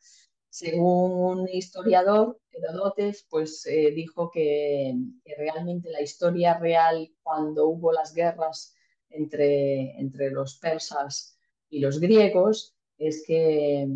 [0.54, 4.94] Según un historiador, Herodotes, pues eh, dijo que,
[5.26, 8.76] que, realmente la historia real cuando hubo las guerras
[9.10, 11.40] entre, entre los persas
[11.72, 13.88] y los griegos es que,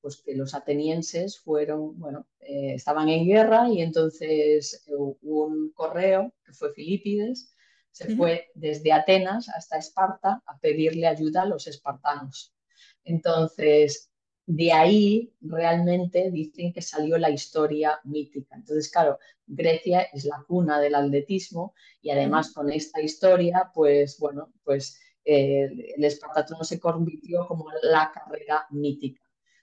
[0.00, 6.32] pues que los atenienses fueron, bueno, eh, estaban en guerra y entonces eh, un correo,
[6.44, 7.52] que fue Filipides,
[7.90, 12.54] se fue desde Atenas hasta Esparta a pedirle ayuda a los espartanos.
[13.02, 14.08] Entonces,
[14.46, 18.54] de ahí realmente dicen que salió la historia mítica.
[18.56, 24.52] Entonces, claro, Grecia es la cuna del atletismo y además con esta historia, pues bueno,
[24.64, 29.20] pues eh, el Espartatlón se convirtió como la carrera mítica.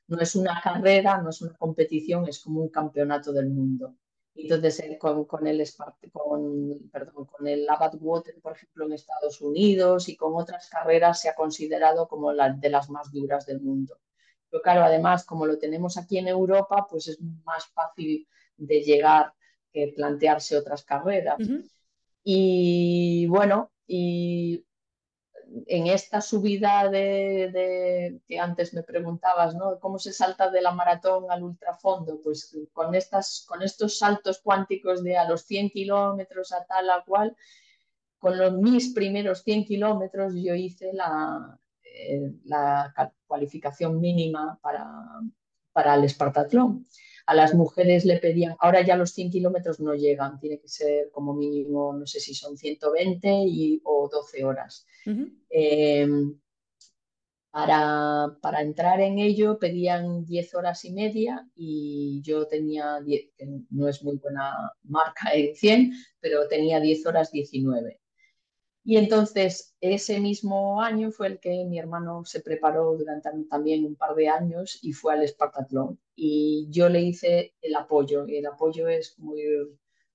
[0.07, 3.95] No es una carrera, no es una competición, es como un campeonato del mundo.
[4.35, 5.63] Entonces, eh, con, con, el,
[6.11, 7.67] con, perdón, con el
[8.01, 12.51] Water, por ejemplo, en Estados Unidos y con otras carreras se ha considerado como la
[12.51, 13.97] de las más duras del mundo.
[14.53, 19.33] Pero claro, además, como lo tenemos aquí en Europa, pues es más fácil de llegar
[19.71, 21.39] que plantearse otras carreras.
[21.39, 21.69] Uh -huh.
[22.23, 24.63] Y bueno, y
[25.65, 29.79] en esta subida de, de, que antes me preguntabas, ¿no?
[29.79, 32.21] ¿Cómo se salta de la maratón al ultrafondo?
[32.21, 37.03] Pues con, estas, con estos saltos cuánticos de a los 100 kilómetros a tal a
[37.03, 37.35] cual,
[38.19, 41.59] con los, mis primeros 100 kilómetros yo hice la,
[41.93, 42.91] eh, la
[43.27, 44.86] cualificación mínima para,
[45.71, 46.88] para el Espartatlón.
[47.25, 51.10] A las mujeres le pedían, ahora ya los 100 kilómetros no llegan, tiene que ser
[51.12, 54.86] como mínimo, no sé si son 120 y, o 12 horas.
[55.06, 55.32] Uh -huh.
[55.49, 56.08] eh,
[57.51, 63.45] para, para, entrar en ello pedían 10 horas y media y yo tenía, 10, que
[63.69, 68.01] no es muy buena marca en 100, pero tenía 10 horas 19.
[68.85, 73.95] Y entonces ese mismo año fue el que mi hermano se preparó durante también un
[73.95, 75.99] par de años y fue al Espartatlón.
[76.15, 79.41] Y yo le hice el apoyo, y el apoyo es muy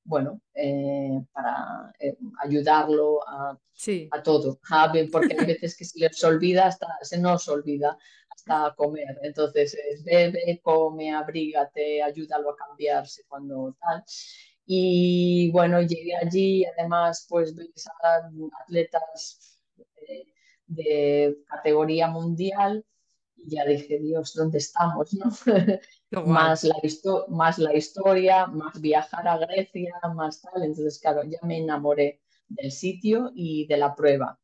[0.05, 4.09] bueno eh, para eh, ayudarlo a, sí.
[4.11, 7.97] a todo, a, porque hay veces que se les olvida, hasta se nos olvida
[8.31, 9.19] hasta comer.
[9.23, 14.03] Entonces es bebe, come, abrígate, ayúdalo a cambiarse cuando tal.
[14.71, 18.31] Y bueno, llegué allí, además, pues ves a
[18.65, 20.27] atletas de,
[20.67, 22.85] de categoría mundial
[23.35, 25.15] y ya dije, Dios, ¿dónde estamos?
[25.15, 25.31] ¿no?
[26.27, 26.75] más, la
[27.29, 30.63] más la historia, más viajar a Grecia, más tal.
[30.63, 34.39] Entonces, claro, ya me enamoré del sitio y de la prueba.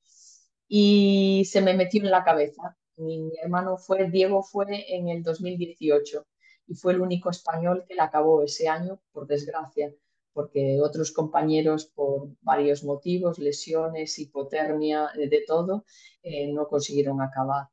[0.67, 2.79] Y se me metió en la cabeza.
[2.97, 6.27] Mi, mi hermano fue, Diego fue en el 2018
[6.69, 9.93] y fue el único español que la acabó ese año, por desgracia
[10.35, 15.85] porque otros compañeros por varios motivos, lesiones, hipotermia, de todo,
[16.23, 17.69] eh, no consiguieron acabar.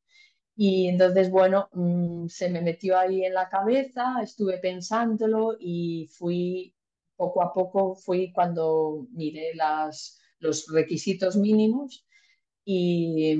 [0.56, 6.76] Y entonces, bueno, mmm, se me metió ahí en la cabeza, estuve pensándolo y fui,
[7.16, 12.06] poco a poco, fui cuando miré las, los requisitos mínimos
[12.64, 13.36] y,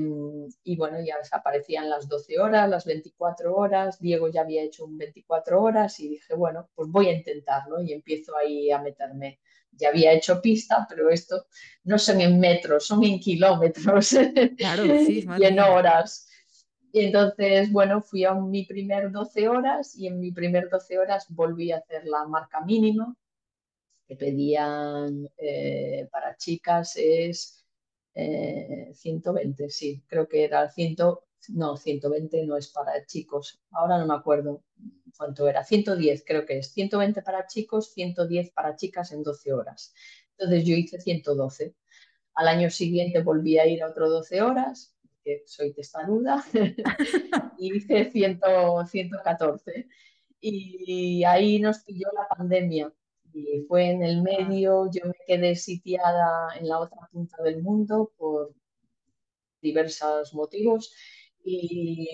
[0.64, 4.98] y, bueno, ya desaparecían las 12 horas, las 24 horas, Diego ya había hecho un
[4.98, 9.40] 24 horas y dije, bueno, pues voy a intentarlo y empiezo ahí a meterme.
[9.70, 11.46] Ya había hecho pista, pero esto
[11.84, 14.10] no son en metros, son en kilómetros
[14.58, 16.28] claro, sí, y en horas.
[16.92, 21.26] Y entonces, bueno, fui a mi primer 12 horas y en mi primer 12 horas
[21.30, 23.16] volví a hacer la marca mínima
[24.06, 27.61] que pedían eh, para chicas es
[28.14, 30.96] eh, 120, sí, creo que era el 100,
[31.48, 34.62] no, 120 no es para chicos, ahora no me acuerdo
[35.16, 39.94] cuánto era, 110 creo que es, 120 para chicos, 110 para chicas en 12 horas.
[40.38, 41.74] Entonces yo hice 112.
[42.34, 46.44] Al año siguiente volví a ir a otro 12 horas, que soy testaruda,
[47.58, 48.40] y hice 100,
[48.86, 49.88] 114.
[50.40, 52.92] Y ahí nos pilló la pandemia
[53.34, 58.12] y fue en el medio, yo me quedé sitiada en la otra punta del mundo
[58.16, 58.54] por
[59.60, 60.92] diversos motivos
[61.44, 62.08] y,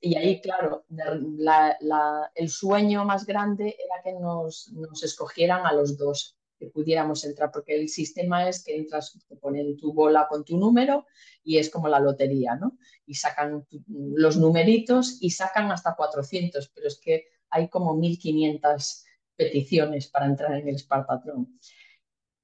[0.00, 5.72] y ahí, claro, la, la, el sueño más grande era que nos, nos, escogieran a
[5.72, 10.26] los dos, que pudiéramos entrar, porque el sistema es que entras, te ponen tu bola
[10.28, 11.06] con tu número
[11.42, 12.78] y es como la lotería, ¿no?
[13.04, 19.05] Y sacan los numeritos y sacan hasta 400, pero es que hay como 1500
[19.36, 21.58] peticiones para entrar en el Spartathlon.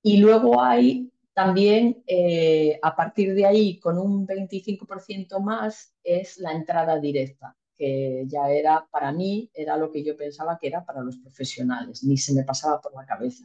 [0.02, 6.52] Y luego hay También eh, a partir de ahí, con un 25% más, es la
[6.52, 11.02] entrada directa, que ya era para mí, era lo que yo pensaba que era para
[11.02, 13.44] los profesionales, ni se me pasaba por la cabeza.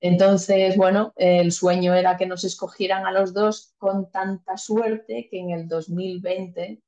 [0.00, 5.38] Entonces, bueno, el sueño era que nos escogieran a los dos con tanta suerte que
[5.40, 6.82] en el 2020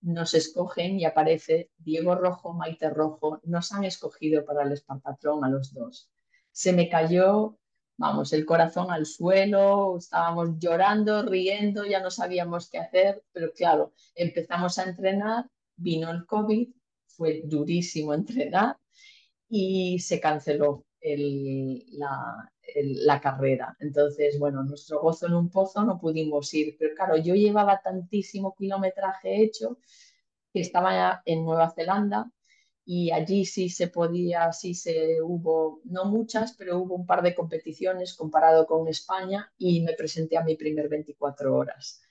[0.00, 5.48] nos escogen y aparece Diego Rojo, Maite Rojo, nos han escogido para el Espartatrón a
[5.48, 6.10] los dos.
[6.52, 7.58] Se me cayó,
[7.96, 13.92] vamos, el corazón al suelo, estábamos llorando, riendo, ya no sabíamos qué hacer, pero claro,
[14.14, 15.46] empezamos a entrenar,
[15.76, 16.68] vino el COVID,
[17.06, 18.76] fue durísimo entrenar
[19.48, 23.76] y se canceló la, la carrera.
[23.80, 28.54] Entonces, bueno, nuestro gozo en un pozo no pudimos ir, pero claro, yo llevaba tantísimo
[28.54, 29.78] kilometraje hecho
[30.52, 32.30] que estaba en Nueva Zelanda
[32.84, 37.34] y allí sí se podía, sí se hubo, no muchas, pero hubo un par de
[37.34, 42.02] competiciones comparado con España y me presenté a mi primer 24 horas.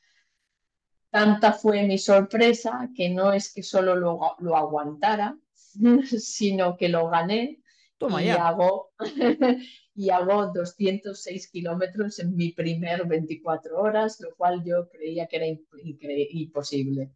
[1.10, 5.38] Tanta fue mi sorpresa que no es que solo lo, lo aguantara,
[6.05, 7.64] sino que lo gané
[7.99, 8.91] y, Hago,
[9.98, 15.48] y hago 206 kilómetros en mi primer 24 horas, lo cual yo creía que era
[16.30, 17.10] imposible.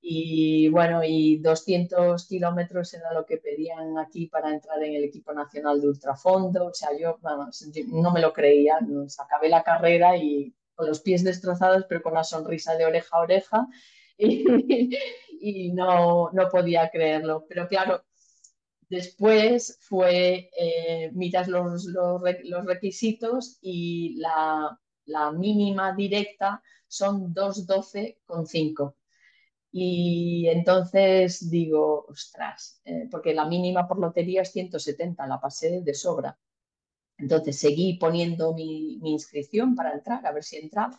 [0.00, 5.32] Y bueno, y 200 kilómetros era lo que pedían aquí para entrar en el equipo
[5.32, 6.66] nacional de ultrafondo.
[6.66, 7.20] O sea, yo,
[7.86, 8.80] no me lo creía.
[8.80, 13.16] Nos acabé la carrera y con los pies destrozados, pero con la sonrisa de oreja
[13.16, 13.66] a oreja.
[14.20, 14.98] Y,
[15.40, 17.46] y no, no podía creerlo.
[17.48, 18.02] Pero claro,
[18.88, 22.22] Después fue, eh, miras los, los,
[22.64, 28.94] requisitos y la, la, mínima directa son 2.12,5.
[29.72, 35.94] Y entonces digo, ostras, eh, porque la mínima por lotería es 170, la pasé de
[35.94, 36.38] sobra.
[37.18, 40.98] Entonces seguí poniendo mi, mi, inscripción para entrar, a ver si entraba.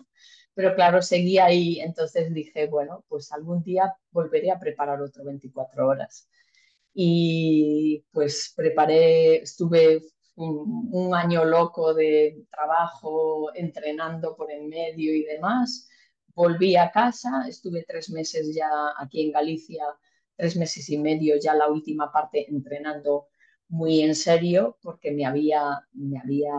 [0.54, 1.80] Pero claro, seguí ahí.
[1.80, 6.30] Entonces dije, bueno, pues algún día volveré a preparar otro 24 horas
[6.94, 10.02] y pues preparé, estuve
[10.36, 15.88] un, año loco de trabajo, entrenando por en medio y demás.
[16.36, 19.84] Volví a casa, estuve tres meses ya aquí en Galicia,
[20.36, 23.28] tres meses y medio ya la última parte entrenando
[23.68, 26.54] muy en serio porque me había, me había,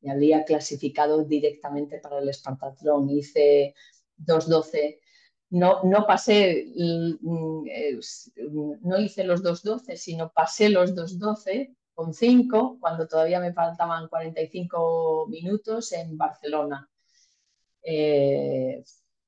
[0.00, 3.10] me había clasificado directamente para el Espartatlón.
[3.10, 3.74] Hice
[4.18, 5.00] 2.12
[5.50, 7.66] no, no pasé, mm,
[8.82, 15.26] no hice los 2.12, sino pasé los 2.12 con 5 cuando todavía me faltaban 45
[15.28, 16.88] minutos en Barcelona.
[17.82, 18.82] Eh,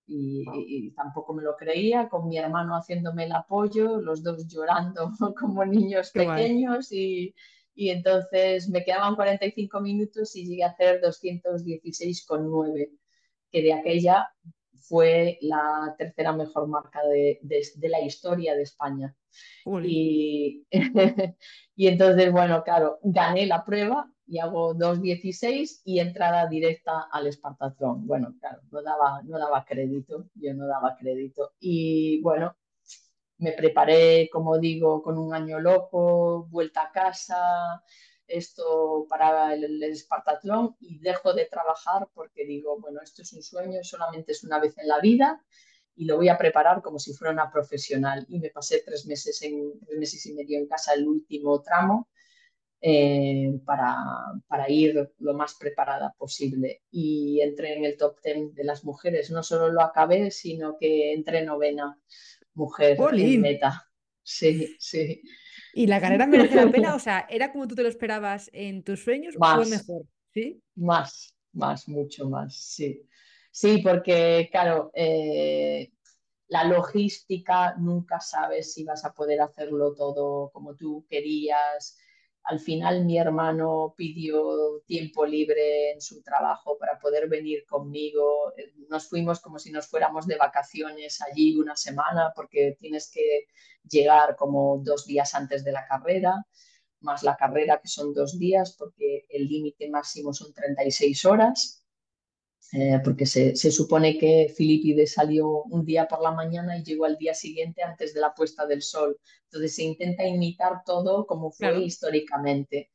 [0.06, 5.10] y, tampoco me lo creía, con mi hermano haciéndome el apoyo, los dos llorando
[5.40, 7.34] como niños pequeños y,
[7.74, 12.90] y, entonces me quedaban 45 minutos y llegué a hacer 216,9,
[13.50, 14.28] que de aquella
[14.92, 17.40] fue la tercera mejor marca de,
[17.80, 19.16] la historia de España.
[19.82, 20.66] Y,
[21.76, 28.06] y, entonces, bueno, claro, gané la prueba y hago 2.16 y entrada directa al Espartatrón.
[28.06, 31.54] Bueno, claro, no daba, no daba crédito, yo no daba crédito.
[31.58, 32.54] Y bueno,
[33.38, 37.82] me preparé, como digo, con un año loco, vuelta a casa,
[38.32, 43.80] esto para el, Espartatlón y dejo de trabajar porque digo, bueno, esto es un sueño,
[43.82, 45.44] solamente es una vez en la vida
[45.94, 48.24] y lo voy a preparar como si fuera una profesional.
[48.28, 52.08] Y me pasé tres meses, en, tres meses y medio en casa el último tramo
[52.80, 53.96] eh, para,
[54.48, 56.82] para, ir lo más preparada posible.
[56.90, 59.30] Y entré en el top ten de las mujeres.
[59.30, 61.98] No solo lo acabé, sino que entré novena
[62.54, 63.88] mujer en meta.
[64.22, 65.22] Sí, sí.
[65.74, 66.94] ¿Y la carrera merece la pena?
[66.94, 70.02] O sea, ¿era como tú te lo esperabas en tus sueños o fue mejor?
[70.32, 70.62] ¿Sí?
[70.74, 73.06] Más, más, mucho más, sí.
[73.50, 75.92] Sí, porque claro, eh,
[76.48, 81.98] la logística nunca sabes si vas a poder hacerlo todo como tú querías.
[82.44, 88.52] Al final mi hermano pidió tiempo libre en su trabajo para poder venir conmigo.
[88.88, 93.46] Nos fuimos como si nos fuéramos de vacaciones allí una semana porque tienes que
[93.88, 96.34] llegar como dos días antes de la carrera,
[97.00, 101.81] más la carrera que son dos días porque el límite máximo son 36 horas.
[102.72, 107.18] Eh, porque se, supone que Filipides salió un día por la mañana y llegó al
[107.18, 109.18] día siguiente antes de la puesta del sol.
[109.44, 112.90] Entonces se intenta imitar todo como fue históricamente.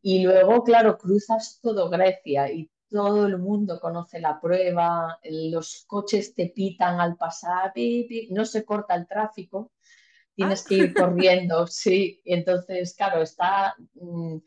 [0.00, 6.34] Y luego, claro, cruzas todo Grecia y todo el mundo conoce la prueba, los coches
[6.34, 7.72] te pitan al pasar,
[8.30, 9.72] no se corta el tráfico,
[10.34, 10.66] tienes ah.
[10.68, 12.22] que ir corriendo, sí.
[12.24, 13.74] entonces, claro, está...
[13.94, 14.38] Mm,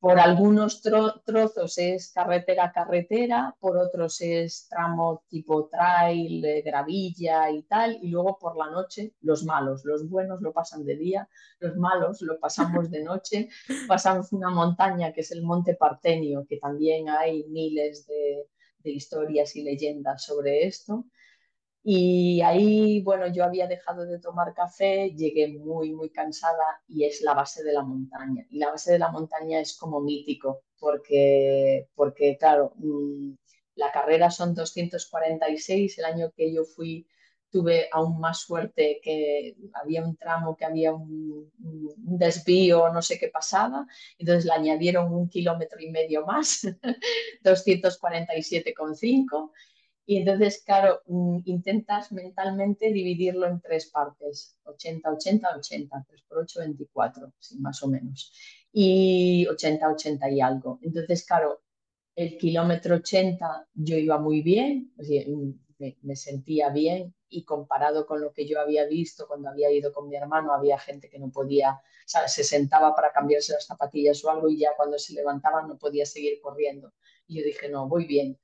[0.00, 7.98] por algunos trozos es carretera carretera, por otros es tramo tipo trail, gravilla y tal,
[8.00, 11.28] y luego por la noche los malos, los buenos lo pasan de día,
[11.58, 13.48] los malos lo pasamos de noche,
[13.88, 18.46] pasamos una montaña que es el Monte Partenio, que también hay miles de,
[18.84, 21.06] de historias y leyendas sobre esto.
[21.82, 27.22] Y ahí, bueno, yo había dejado de tomar café, llegué muy, muy cansada y es
[27.22, 28.46] la base de la montaña.
[28.50, 33.32] Y la base de la montaña es como mítico, porque, porque claro, mm,
[33.76, 37.06] la carrera son 246, el año que yo fui
[37.50, 43.18] tuve aún más suerte que había un tramo que había un, un desvío, no sé
[43.18, 43.86] qué pasaba,
[44.18, 46.64] entonces le añadieron un kilómetro y medio más,
[47.42, 49.52] 247,5
[50.10, 56.38] y entonces, claro, mm, intentas mentalmente dividirlo en tres partes, 80, 80, 80, 3 por
[56.38, 58.32] 8, 24, sí, más o menos.
[58.72, 60.78] Y 80, 80 y algo.
[60.80, 61.60] Entonces, claro,
[62.16, 64.94] el kilómetro 80 yo iba muy bien,
[65.78, 69.92] me, me, sentía bien y comparado con lo que yo había visto cuando había ido
[69.92, 72.32] con mi hermano, había gente que no podía, ¿sabes?
[72.32, 76.06] se sentaba para cambiarse las zapatillas o algo y ya cuando se levantaban no podía
[76.06, 76.94] seguir corriendo.
[77.26, 78.38] Y yo dije, no, voy bien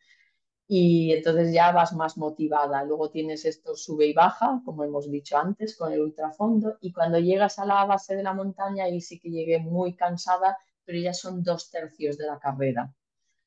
[0.66, 2.84] y entonces ya vas más motivada.
[2.84, 7.18] Luego tienes esto sube y baja, como hemos dicho antes, con el ultrafondo y cuando
[7.18, 11.12] llegas a la base de la montaña, ahí sí que llegué muy cansada, pero ya
[11.12, 12.92] son dos tercios de la carrera.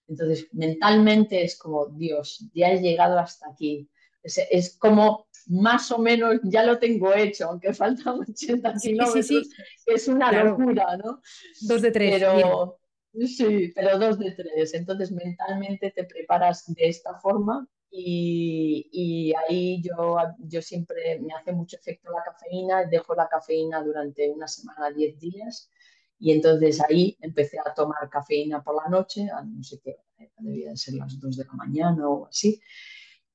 [0.07, 3.89] Entonces, mentalmente es como, Dios, ya he llegado hasta aquí.
[4.24, 9.49] Es, como más o menos ya lo tengo hecho, aunque faltan 80 kilómetros,
[9.86, 11.22] es una locura, ¿no?
[11.61, 12.20] Dos de tres.
[12.20, 12.80] Pero,
[13.14, 14.74] Sí, pero dos de tres.
[14.74, 21.51] Entonces mentalmente te preparas de esta forma y, y, ahí yo, yo siempre me hace
[21.53, 25.72] mucho efecto la cafeína, dejo la cafeína durante una semana, diez días.
[26.20, 29.97] Y entonces ahí empecé a tomar cafeína por la noche, a no sé qué,
[30.39, 32.60] debían ser las dos de la mañana o así,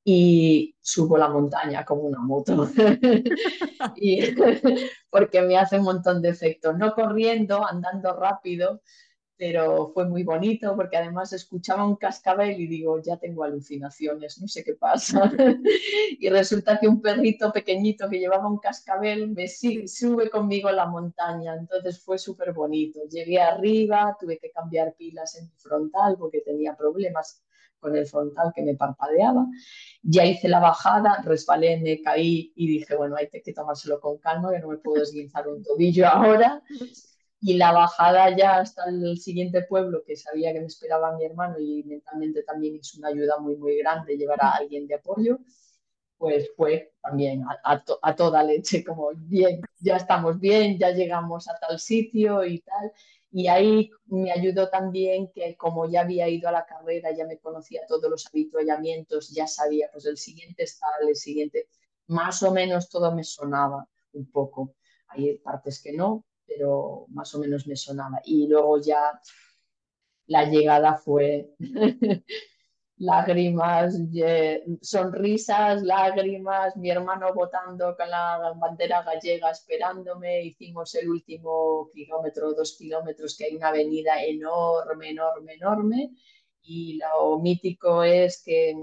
[0.05, 2.69] y subo la montaña como una moto,
[3.97, 4.21] y,
[5.11, 8.83] porque me hace un montón de efecto, no corriendo, andando rápido,
[9.37, 14.47] pero fue muy bonito porque además escuchaba un cascabel y digo, ya tengo alucinaciones, no
[14.47, 15.31] sé qué pasa.
[16.19, 20.87] y resulta que un perrito pequeñito que llevaba un cascabel me sube conmigo a la
[20.87, 23.01] montaña, entonces fue súper bonito.
[23.11, 27.43] Llegué arriba, tuve que cambiar pilas en mi frontal porque tenía problemas
[27.81, 29.47] con el frontal que me parpadeaba.
[30.03, 34.53] Ya hice la bajada, resbalé, me caí y dije, bueno, hay que tomárselo con calma,
[34.53, 36.63] que no me puedo esguinzar un tobillo ahora
[37.43, 41.59] y la bajada ya hasta el siguiente pueblo, que sabía que me esperaba mi hermano
[41.59, 45.41] y mentalmente también es una ayuda muy, muy grande llevar a alguien de apoyo,
[46.19, 51.59] pues fue también a, a, toda leche, como bien, ya estamos bien, ya llegamos a
[51.59, 52.93] tal sitio y tal.
[53.33, 57.39] Y ahí me ayudó también que como ya había ido a la carrera, ya me
[57.39, 61.67] conocía todos los habituallamientos, ya sabía, pues el siguiente está, el siguiente,
[62.07, 64.77] más o menos todo me sonaba un poco.
[65.09, 66.25] Hay partes que no,
[66.57, 68.21] pero más o menos me sonaba.
[68.25, 69.21] Y luego ya
[70.27, 71.51] la llegada fue
[73.03, 73.99] lágrimas,
[74.81, 82.77] sonrisas, lágrimas, mi hermano votando con la bandera gallega esperándome, hicimos el último kilómetro, dos
[82.79, 86.11] kilómetros, que hay una avenida enorme, enorme, enorme,
[86.63, 88.77] y lo mítico es que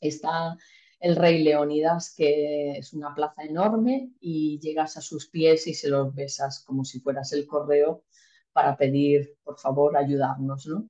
[0.00, 0.56] está
[1.00, 5.88] el rey Leónidas, que es una plaza enorme y llegas a sus pies y se
[5.88, 8.04] los besas como si fueras el correo
[8.52, 10.88] para pedir, por favor, ayudarnos, ¿no?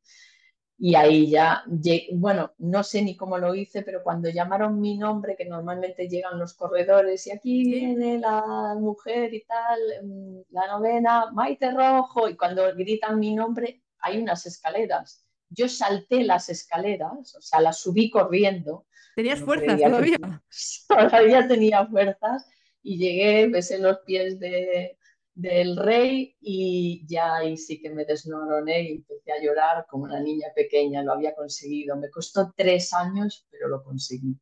[0.81, 1.65] Y ahí ya,
[2.13, 6.39] bueno, no sé ni cómo lo hice, pero cuando llamaron mi nombre, que normalmente llegan
[6.39, 12.37] los corredores y aquí viene la mujer y tal, mm, la novena, Maite Rojo, y
[12.37, 15.27] cuando gritan mi nombre, hay unas escaleras.
[15.51, 18.87] Yo salté las escaleras, o sea, las subí corriendo
[19.19, 20.17] ¿Tenías fuerzas todavía?
[20.89, 22.47] todavía tenía fuerzas
[22.85, 24.97] y llegué, besé los pies de,
[25.35, 30.21] del rey y ya ahí sí que me desnoroné y empecé a llorar como una
[30.21, 31.97] niña pequeña, lo había conseguido.
[31.97, 34.39] Me costó tres años, pero lo conseguí.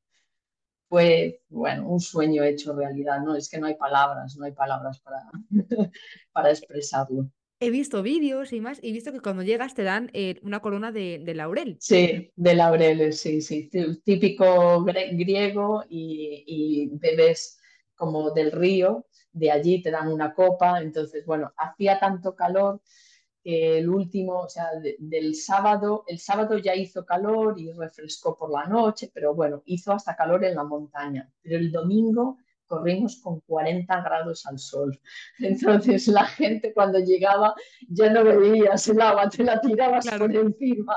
[0.90, 3.34] Fue, bueno, un sueño hecho realidad, ¿no?
[3.34, 5.22] Es que no hay palabras, no hay palabras para,
[6.32, 7.30] para expresarlo
[7.60, 10.60] he visto vídeos y más, y he visto que cuando llegas te dan eh, una
[10.60, 11.76] corona de, laurel.
[11.80, 13.70] Sí, de laureles, sí, sí,
[14.04, 17.58] típico griego y, y, bebes
[17.94, 22.82] como del río, de allí te dan una copa, entonces, bueno, hacía tanto calor
[23.42, 24.66] que el último, o sea,
[24.98, 29.92] del sábado, el sábado ya hizo calor y refrescó por la noche, pero bueno, hizo
[29.92, 34.98] hasta calor en la montaña, pero el domingo corrimos con 40 grados al sol.
[35.38, 37.54] Entonces la gente cuando llegaba
[37.88, 40.96] ya no veías el agua, te la tirabas por encima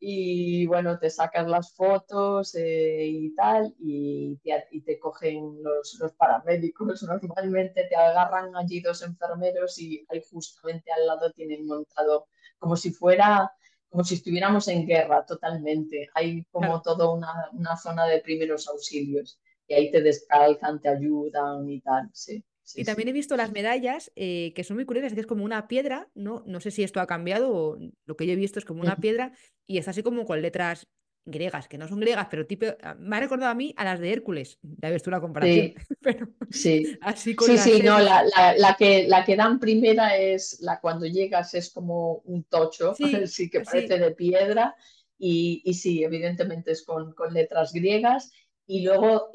[0.00, 5.98] y bueno, te sacas las fotos eh, y tal, y te, y te cogen los,
[6.00, 7.02] los, paramédicos.
[7.02, 12.90] Normalmente te agarran allí dos enfermeros y ahí justamente al lado tienen montado como si
[12.92, 13.52] fuera,
[13.88, 16.08] como si estuviéramos en guerra totalmente.
[16.14, 21.68] Hay como toda una, una, zona de primeros auxilios y ahí te descalzan, te ayudan
[21.68, 22.42] y tal, sí
[22.74, 25.68] y también he visto las medallas eh, que son muy curiosas, que es como una
[25.68, 26.42] piedra, ¿no?
[26.46, 28.96] No sé si esto ha cambiado o lo que yo he visto es como una
[28.96, 29.32] piedra
[29.66, 30.88] y es así como con letras
[31.24, 34.00] griegas, que no son griegas, pero tipo, ah, me ha recordado a mí a las
[34.00, 34.58] de Hércules.
[34.62, 35.74] Ya ves tú la comparación.
[35.76, 36.98] Sí, pero sí.
[37.00, 38.24] Así con sí, sí, no, la,
[38.56, 42.94] la, que, la que dan primera es la cuando llegas es como un tocho,
[43.26, 44.74] sí, que parece de piedra.
[45.20, 48.30] Y, y, sí, evidentemente es con, con letras griegas
[48.68, 49.30] y luego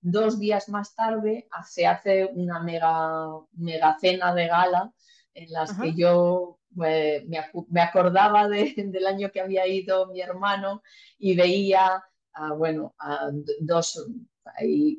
[0.00, 4.92] dos días más tarde se hace una mega, mega cena de gala
[5.34, 10.82] en las que yo me, me, acordaba del año que había ido mi hermano
[11.18, 12.02] y veía,
[12.56, 13.28] bueno, a
[13.60, 14.06] dos,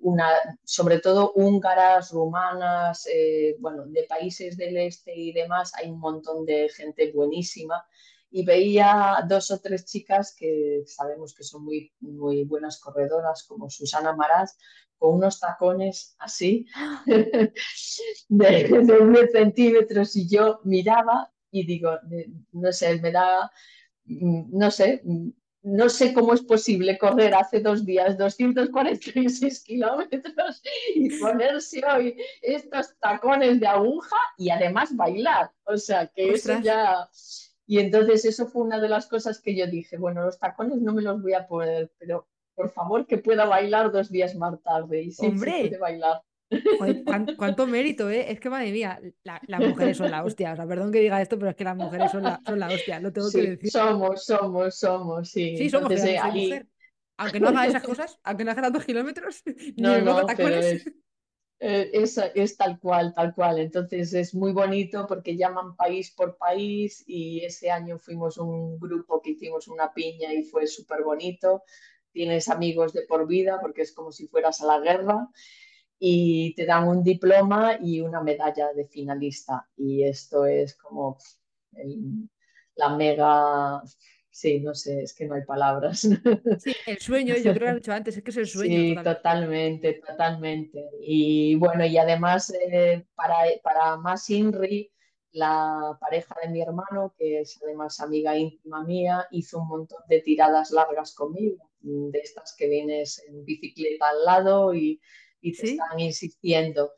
[0.02, 0.28] una,
[0.66, 6.46] sobre todo húngaras, rumanas, eh, bueno, de países del este y demás, hay un montón
[6.46, 7.86] de gente buenísima
[8.32, 13.70] y veía dos o tres chicas que sabemos que son muy, muy buenas corredoras, como
[13.70, 14.58] Susana Marás,
[14.98, 16.68] con unos tacones así
[17.06, 17.52] de,
[18.30, 21.92] de centímetros y yo miraba y digo,
[22.52, 23.52] no sé, me da,
[24.06, 25.02] no sé,
[25.62, 30.62] no sé cómo es posible correr hace dos días 246 kilómetros
[30.96, 35.52] y ponerse hoy estos tacones de aguja y además bailar.
[35.66, 37.10] O sea, que eso ya
[37.70, 40.92] y entonces eso fue una de las cosas que yo dije, bueno, los tacones no
[40.92, 45.04] me los voy a poner, pero por favor que pueda bailar dos días más tarde.
[45.04, 45.78] Y sí, ¡Hombre!
[45.80, 46.24] bailar.
[47.38, 48.32] ¿cuánto, mérito, ¿eh?
[48.32, 50.54] Es que, madre mía, las mujeres son la hostia.
[50.54, 52.70] O sea, perdón que diga esto, pero es que las mujeres son la, son la
[52.70, 53.70] hostia, lo tengo que decir.
[53.70, 55.56] Somos, somos, somos, sí.
[55.56, 56.68] Sí, somos Entonces, mujer.
[57.18, 59.44] Aunque no haga esas cosas, aunque no haga tantos kilómetros,
[59.78, 60.92] no, no, tacones.
[61.62, 63.60] Eh, es, tal cual, tal cual.
[63.60, 69.22] Entonces es muy bonito porque llaman país por país y ese año fuimos un grupo
[69.22, 71.64] que hicimos una piña y fue súper bonito.
[72.12, 75.28] Tienes amigos de por vida porque es como si fueras a la guerra
[76.00, 79.70] y te dan un diploma y una medalla de finalista.
[79.76, 81.18] Y esto es como
[82.76, 83.84] la mega
[84.40, 86.08] sí, no sé, es que no hay palabras.
[86.60, 88.78] Sí, el sueño, yo creo que lo he dicho antes, es que es el sueño.
[88.78, 90.90] Sí, totalmente, totalmente.
[91.02, 94.92] Y bueno, y además, eh, para, para más Inri,
[95.32, 100.22] la pareja de mi hermano, que es además amiga íntima mía, hizo un montón de
[100.22, 105.02] tiradas largas conmigo, de estas que vienes en bicicleta al lado y,
[105.42, 106.94] y te están insistiendo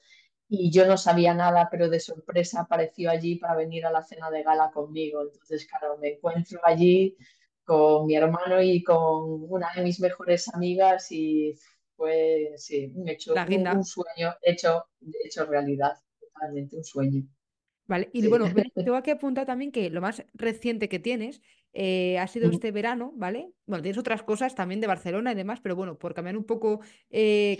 [0.53, 4.29] y yo no sabía nada, pero de sorpresa apareció allí para venir a la cena
[4.29, 5.21] de gala conmigo.
[5.21, 7.15] Entonces, claro, me encuentro allí
[7.63, 11.55] con mi hermano y con una de mis mejores amigas y
[11.95, 14.87] fue, sí, un hecho, un, sueño hecho,
[15.23, 17.23] hecho realidad, totalmente un sueño.
[17.85, 18.43] Vale, y bueno,
[18.75, 21.41] tengo que apuntar también que lo más reciente que tienes
[21.71, 23.53] eh, ha sido este verano, ¿vale?
[23.65, 26.81] Bueno, tienes otras cosas también de Barcelona y demás, pero bueno, por cambiar un poco
[27.09, 27.55] eh,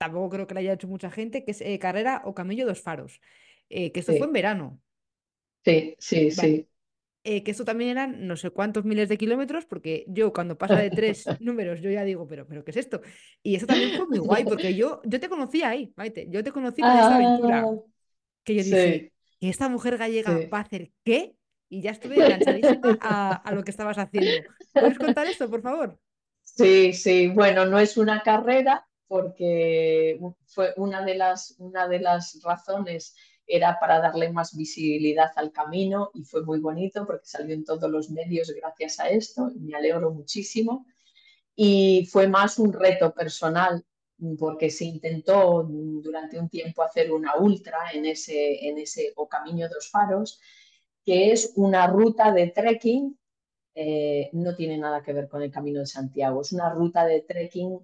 [0.00, 2.82] tampoco creo que la haya hecho mucha gente, que es eh, Carrera o Camello dos
[2.82, 3.20] Faros,
[3.70, 4.80] eh, que esto fue en verano.
[5.64, 6.68] Sí, sí, sí.
[7.22, 10.78] Eh, que esto también eran no sé cuántos miles de kilómetros, porque yo cuando pasa
[10.78, 13.02] de tres números, yo ya digo, pero, pero ¿qué es esto?
[13.42, 16.50] Y eso también fue muy guay, porque yo, yo te conocí ahí, Maite, yo te
[16.52, 17.62] conocí con esta aventura.
[17.62, 17.90] Ah,
[18.44, 19.06] que yo dije,
[19.40, 21.36] que esta mujer gallega va a hacer qué?
[21.68, 24.46] Y ya estuve enganchadísima a, a lo que estabas haciendo.
[24.78, 26.00] ¿Puedes contar esto, por favor?
[26.42, 32.40] Sí, sí, bueno, no es una carrera, porque fue una de las, una de las
[32.44, 37.64] razones era para darle más visibilidad al camino y fue muy bonito porque salió en
[37.64, 40.86] todos los medios gracias a esto y me alegro muchísimo.
[41.56, 43.84] Y fue más un reto personal
[44.38, 49.68] porque se intentó durante un tiempo hacer una ultra en ese, en ese o Camino
[49.68, 50.38] dos Faros,
[51.04, 53.18] que es una ruta de trekking
[53.74, 56.40] eh, no tiene nada que ver con el Camino de Santiago.
[56.42, 57.78] Es una ruta de trekking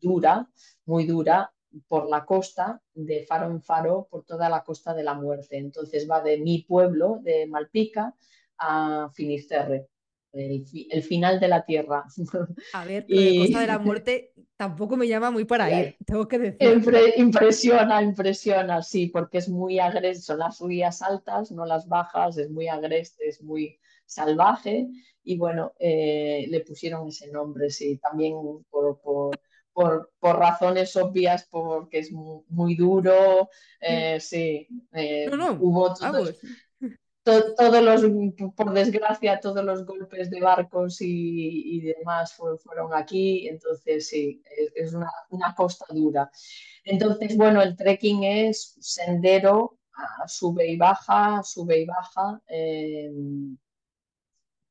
[0.00, 0.48] dura,
[0.84, 1.52] muy dura,
[1.88, 5.58] por la costa, de faro en faro, por toda la costa de la muerte.
[5.58, 8.14] Entonces va de mi pueblo, de Malpica,
[8.58, 9.88] a Finisterre.
[10.32, 12.04] El, final de la tierra.
[12.74, 13.38] A ver, y...
[13.38, 16.82] Costa de la Muerte tampoco me llama muy para ir, tengo que decir.
[17.16, 22.50] Impresiona, impresiona, sí, porque es muy agreste, son las subidas altas, no las bajas, es
[22.50, 24.88] muy agreste, es muy salvaje
[25.22, 28.34] y bueno, eh, le pusieron ese nombre, sí, también
[28.70, 33.50] por, por, por, razones obvias, porque es muy, duro,
[33.80, 36.38] eh, sí, eh, no, no, hubo todos,
[37.24, 44.06] todos los, por desgracia, todos los golpes de barcos y, y demás fueron aquí, entonces
[44.06, 44.40] sí,
[44.76, 46.30] es, una, una, costa dura.
[46.84, 49.80] Entonces, bueno, el trekking es sendero,
[50.28, 53.10] sube y baja, sube y baja, eh,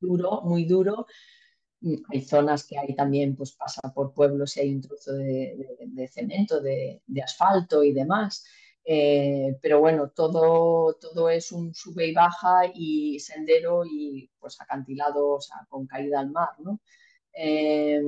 [0.05, 1.05] duro, muy duro,
[2.09, 6.61] hay zonas que hay también, pues pasa por pueblos y hay un trozo de, cemento,
[6.61, 8.45] de, asfalto y demás.
[8.83, 15.29] Eh, pero bueno, todo, todo es un sube y baja y sendero y pues acantilado,
[15.35, 16.79] o sea, con caída al mar, ¿no?
[17.33, 18.01] Eh,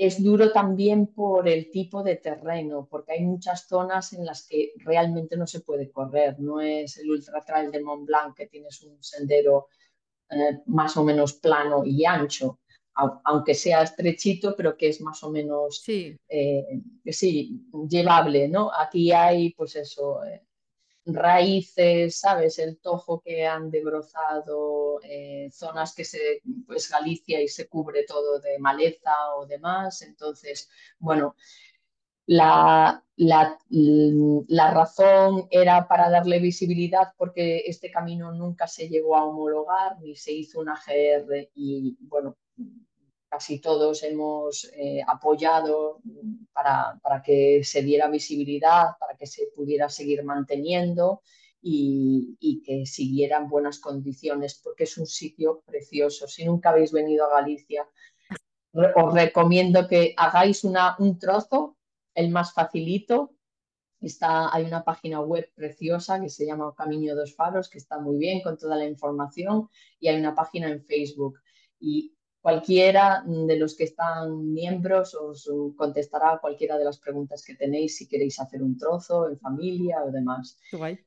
[0.00, 4.72] es duro también por el tipo de terreno, porque hay muchas zonas en las que
[4.78, 6.40] realmente no se puede correr.
[6.40, 9.68] No es el ultra trail de Mont Blanc que tienes un sendero
[10.30, 12.60] eh, más o menos plano y ancho,
[13.24, 16.16] aunque sea estrechito, pero que es más o menos sí.
[16.28, 18.70] Eh, sí llevable, ¿no?
[18.72, 20.42] Aquí hay, pues eso, eh,
[21.06, 22.58] raíces, ¿sabes?
[22.58, 25.00] El tojo que han debrozado,
[25.50, 30.68] zonas que se, pues Galicia y se cubre todo de maleza o demás, entonces,
[30.98, 31.34] bueno,
[32.26, 39.24] la, la, la, razón era para darle visibilidad porque este camino nunca se llegó a
[39.24, 42.36] homologar ni se hizo una GR y bueno,
[43.28, 46.00] casi todos hemos eh, apoyado
[46.52, 51.22] para, para, que se diera visibilidad, para que se pudiera seguir manteniendo
[51.62, 56.26] y, y, que siguiera en buenas condiciones porque es un sitio precioso.
[56.26, 57.86] Si nunca habéis venido a Galicia,
[58.72, 61.76] os recomiendo que hagáis una, un trozo
[62.14, 63.34] el más facilito.
[64.00, 68.16] Está, hay una página web preciosa que se llama Camino dos Faros, que está muy
[68.16, 71.38] bien con toda la información, y hay una página en Facebook.
[71.78, 77.96] Y cualquiera de los que están miembros os contestará cualquiera de las preguntas que tenéis
[77.96, 80.58] si queréis hacer un trozo en familia o demás.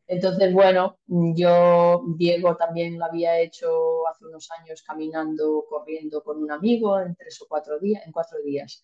[0.06, 6.52] Entonces, bueno, yo, Diego también lo había hecho hace unos años caminando, corriendo con un
[6.52, 8.84] amigo en tres o cuatro días, en cuatro días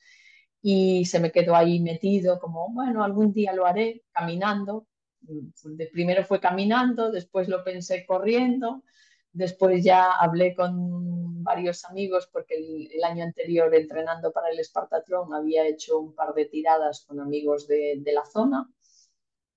[0.61, 4.87] y se me quedó ahí metido como, bueno, algún día lo haré caminando.
[5.21, 8.83] De primero fue caminando, después lo pensé corriendo,
[9.31, 15.67] después ya hablé con varios amigos porque el, año anterior entrenando para el Espartatlón había
[15.67, 18.69] hecho un par de tiradas con amigos de, de la zona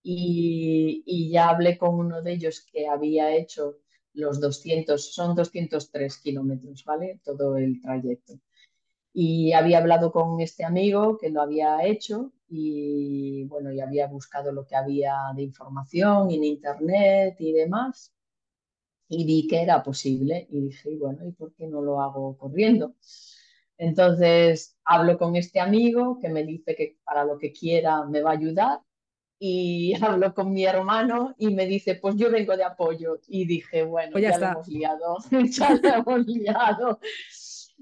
[0.02, 3.78] y, y, ya hablé con uno de ellos que había hecho
[4.14, 7.20] los 200, son 203 kilómetros, ¿vale?
[7.24, 8.34] Todo el trayecto.
[9.14, 14.52] Y había hablado con este amigo que lo había hecho y bueno, y había buscado
[14.52, 18.12] lo que había de información en internet y demás.
[19.08, 22.94] Y vi que era posible y dije, bueno, ¿y por qué no lo hago corriendo?
[23.78, 28.30] Entonces hablo con este amigo que me dice que para lo que quiera me va
[28.30, 28.80] a ayudar
[29.44, 33.18] y hablo con mi hermano y me dice, pues yo vengo de apoyo.
[33.26, 35.16] Y dije, bueno, pues ya, ya lo hemos liado,
[35.50, 37.00] ya lo hemos liado.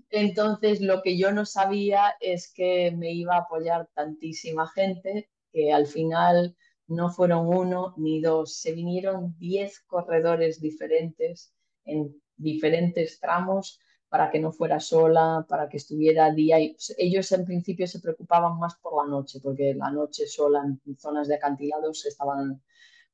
[0.08, 5.72] Entonces, lo que yo no sabía es que me iba a apoyar tantísima gente que
[5.72, 11.52] al final no fueron uno ni dos, se vinieron diez corredores diferentes
[11.84, 13.78] en diferentes tramos
[14.08, 16.58] para que no fuera sola, para que estuviera día.
[16.58, 20.98] Y ellos en principio se preocupaban más por la noche, porque la noche sola en
[20.98, 22.60] zonas de acantilados estaban,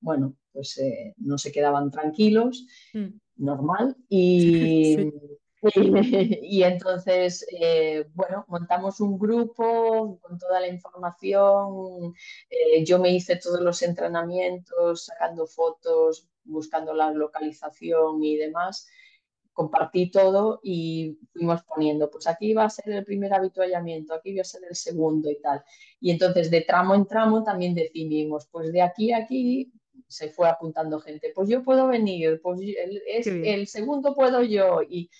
[0.01, 3.09] bueno, pues eh, no se quedaban tranquilos, mm.
[3.37, 3.95] normal.
[4.09, 4.97] Y,
[6.43, 12.15] Y, entonces, eh, bueno, montamos un grupo con toda la información.
[12.51, 18.87] Eh, yo me hice todos los entrenamientos, sacando fotos, buscando la localización y demás.
[19.53, 24.43] Compartí todo y fuimos poniendo, pues aquí va a ser el primer habituallamiento, aquí va
[24.43, 25.65] a ser el segundo y tal.
[25.99, 29.73] Y entonces de tramo en tramo también decidimos, pues de aquí a aquí
[30.09, 34.81] se fue apuntando gente, pues yo puedo venir, pues el, es, el segundo puedo yo.
[34.89, 35.11] Y,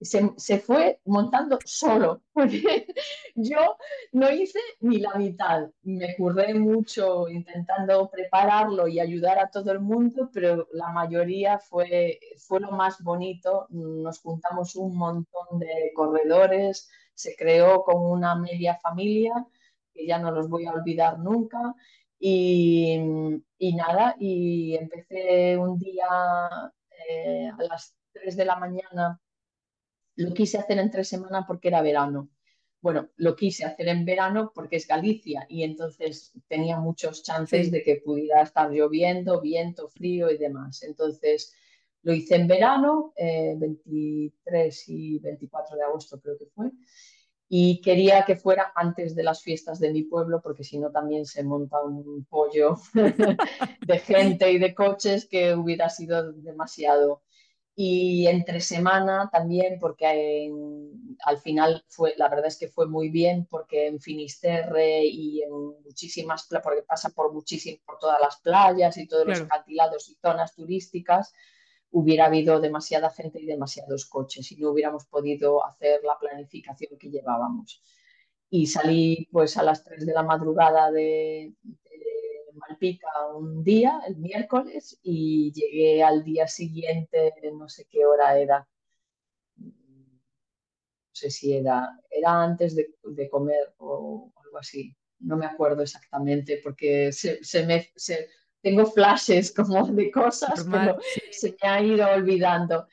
[0.00, 2.86] se, fue montando solo, porque
[3.34, 3.76] yo
[4.12, 5.70] no hice ni la mitad.
[5.82, 12.20] Me curré mucho intentando prepararlo y ayudar a todo el mundo, pero la mayoría fue,
[12.38, 13.66] fue lo más bonito.
[13.70, 19.32] Nos juntamos un montón de corredores, se creó como una media familia,
[19.92, 21.74] que ya no los voy a olvidar nunca.
[22.20, 22.98] Y,
[23.58, 26.72] y nada, y empecé un día
[27.08, 29.20] eh, a las 3 de la mañana
[30.18, 32.28] lo quise hacer en tres semanas porque era verano.
[32.80, 37.82] Bueno, lo quise hacer en verano porque es Galicia y entonces tenía muchos chances de
[37.82, 40.82] que pudiera estar lloviendo, viento, frío y demás.
[40.82, 41.54] Entonces
[42.02, 46.70] lo hice en verano, 23 eh, y 24 de agosto creo que fue.
[47.48, 51.26] y quería que fuera antes de las fiestas de mi pueblo, porque si no también
[51.26, 52.76] se monta un pollo
[53.86, 57.22] de gente y de coches que hubiera sido demasiado.
[57.80, 60.50] Y entre semana también, porque
[61.24, 65.52] al final fue, la verdad es que fue muy bien, porque en Finisterre y en
[65.84, 70.56] muchísimas, porque pasa por muchísimas, por todas las playas y todos los acantilados y zonas
[70.56, 71.32] turísticas,
[71.92, 77.10] hubiera habido demasiada gente y demasiados coches y no hubiéramos podido hacer la planificación que
[77.10, 77.80] llevábamos.
[78.50, 81.54] Y salí pues a las 3 de la madrugada de,
[82.58, 88.68] Malpica un día, el miércoles, y llegué al día siguiente, no sé qué hora era.
[89.56, 89.70] No
[91.12, 94.94] sé si era, era antes de, comer o algo así.
[95.20, 98.28] No me acuerdo exactamente porque se, se me, se,
[98.62, 100.98] tengo flashes como de cosas, pero
[101.30, 102.86] se me ha ido olvidando.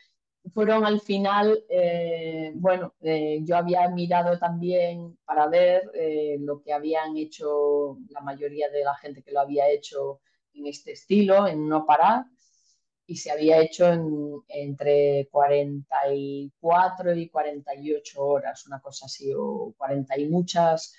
[0.54, 6.72] Fueron al final, eh, bueno, eh, yo había mirado también para ver eh, lo que
[6.72, 10.22] habían hecho la mayoría de la gente que lo había hecho
[10.54, 12.26] en este estilo, en no parar,
[13.08, 20.18] y se había hecho en, entre 44 y 48 horas, una cosa así, o 40
[20.20, 20.96] y muchas.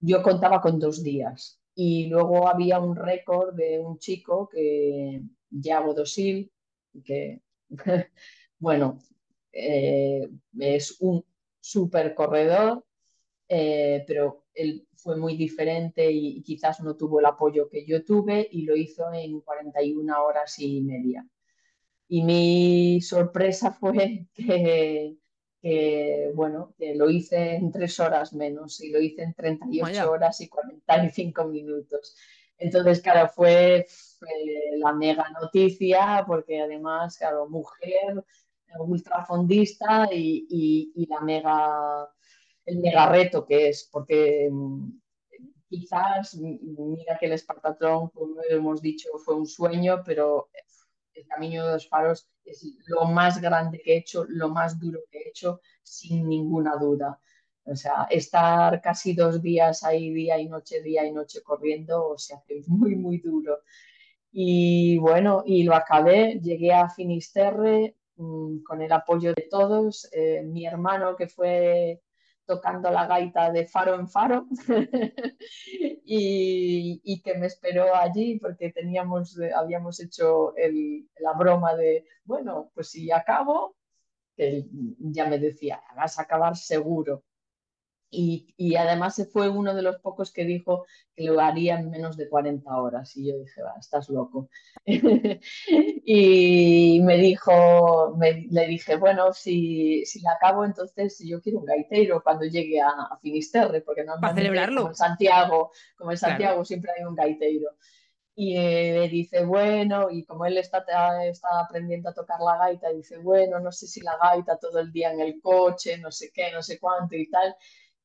[0.00, 5.94] Yo contaba con dos días, y luego había un récord de un chico que, Yago
[5.94, 6.50] Dosil,
[7.04, 7.42] que,
[8.58, 8.98] bueno,
[9.52, 10.28] eh,
[10.58, 11.24] es un
[11.60, 12.84] super corredor,
[13.48, 18.48] eh, pero él fue muy diferente y, quizás no tuvo el apoyo que yo tuve
[18.50, 21.26] y lo hizo en 41 horas y media.
[22.08, 25.16] Y mi sorpresa fue que,
[25.60, 30.40] que bueno, que lo hice en tres horas menos y lo hice en 38 horas
[30.40, 32.16] y 45 minutos.
[32.58, 33.86] Entonces, claro, fue,
[34.78, 38.24] la mega noticia porque además, claro, mujer,
[38.78, 42.08] ultrafondista y, y, la mega,
[42.64, 44.90] el mega reto que es, porque mm,
[45.68, 50.50] quizás, mira que el Espartatrón, como hemos dicho, fue un sueño, pero
[51.14, 55.00] el Camino de los Faros es lo más grande que he hecho, lo más duro
[55.10, 57.20] que he hecho, sin ninguna duda.
[57.64, 62.34] O sea, estar casi dos días ahí, día y noche, día y noche corriendo, se
[62.34, 63.58] hace muy, muy duro.
[64.32, 67.97] Y bueno, y lo acabé, llegué a Finisterre mm,
[68.64, 70.08] con el apoyo de todos.
[70.12, 72.02] Eh, mi hermano, que fue
[72.44, 74.46] tocando la gaita de faro en faro
[76.04, 80.54] y, que me esperó allí porque teníamos, habíamos hecho
[81.20, 83.76] la broma de, bueno, pues si acabo,
[84.36, 87.24] ya me decía, vas a acabar seguro.
[88.10, 92.16] Y, y, además fue uno de los pocos que dijo que lo haría en menos
[92.16, 93.14] de 40 horas.
[93.16, 94.48] Y yo dije, va, estás loco.
[94.86, 98.16] y me dijo,
[98.50, 102.94] le dije, bueno, si, si la acabo, entonces yo quiero un gaitero cuando llegue a,
[103.20, 104.80] Finisterre, porque no Para celebrarlo.
[104.82, 107.72] Como en Santiago, como en Santiago siempre hay un gaitero.
[108.40, 110.84] Y me dice, bueno, y como él está,
[111.24, 114.92] está aprendiendo a tocar la gaita, dice, bueno, no sé si la gaita todo el
[114.92, 117.56] día en el coche, no sé qué, no sé cuánto y tal.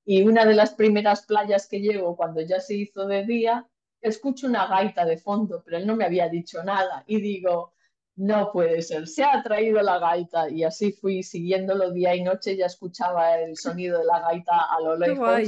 [0.05, 3.67] Y una de las primeras playas que llego cuando ya se hizo de día,
[4.01, 7.03] escucho una gaita de fondo, pero él no me había dicho nada.
[7.07, 7.73] Y digo,
[8.15, 10.49] no puede ser, se ha traído la gaita.
[10.49, 14.81] Y así fui siguiéndolo día y noche, ya escuchaba el sonido de la gaita a
[14.81, 15.41] lo lejos.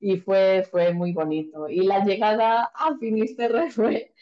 [0.00, 1.68] Y fue, fue muy bonito.
[1.68, 4.14] Y la llegada a Finisterre fue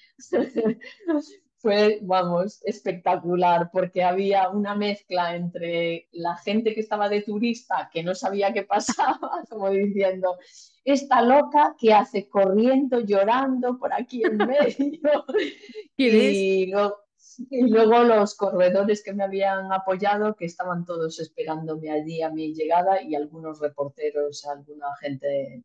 [1.67, 8.05] fue, vamos, espectacular, porque había una mezcla entre la gente que estaba de turista, que
[8.05, 10.37] no sabía qué pasaba, como diciendo,
[10.85, 15.25] esta loca que hace corriendo, llorando por aquí en medio.
[15.97, 16.99] y, luego,
[17.51, 22.55] y luego los corredores que me habían apoyado, que estaban todos esperándome allí a mi
[22.55, 25.65] llegada, y algunos reporteros, alguna gente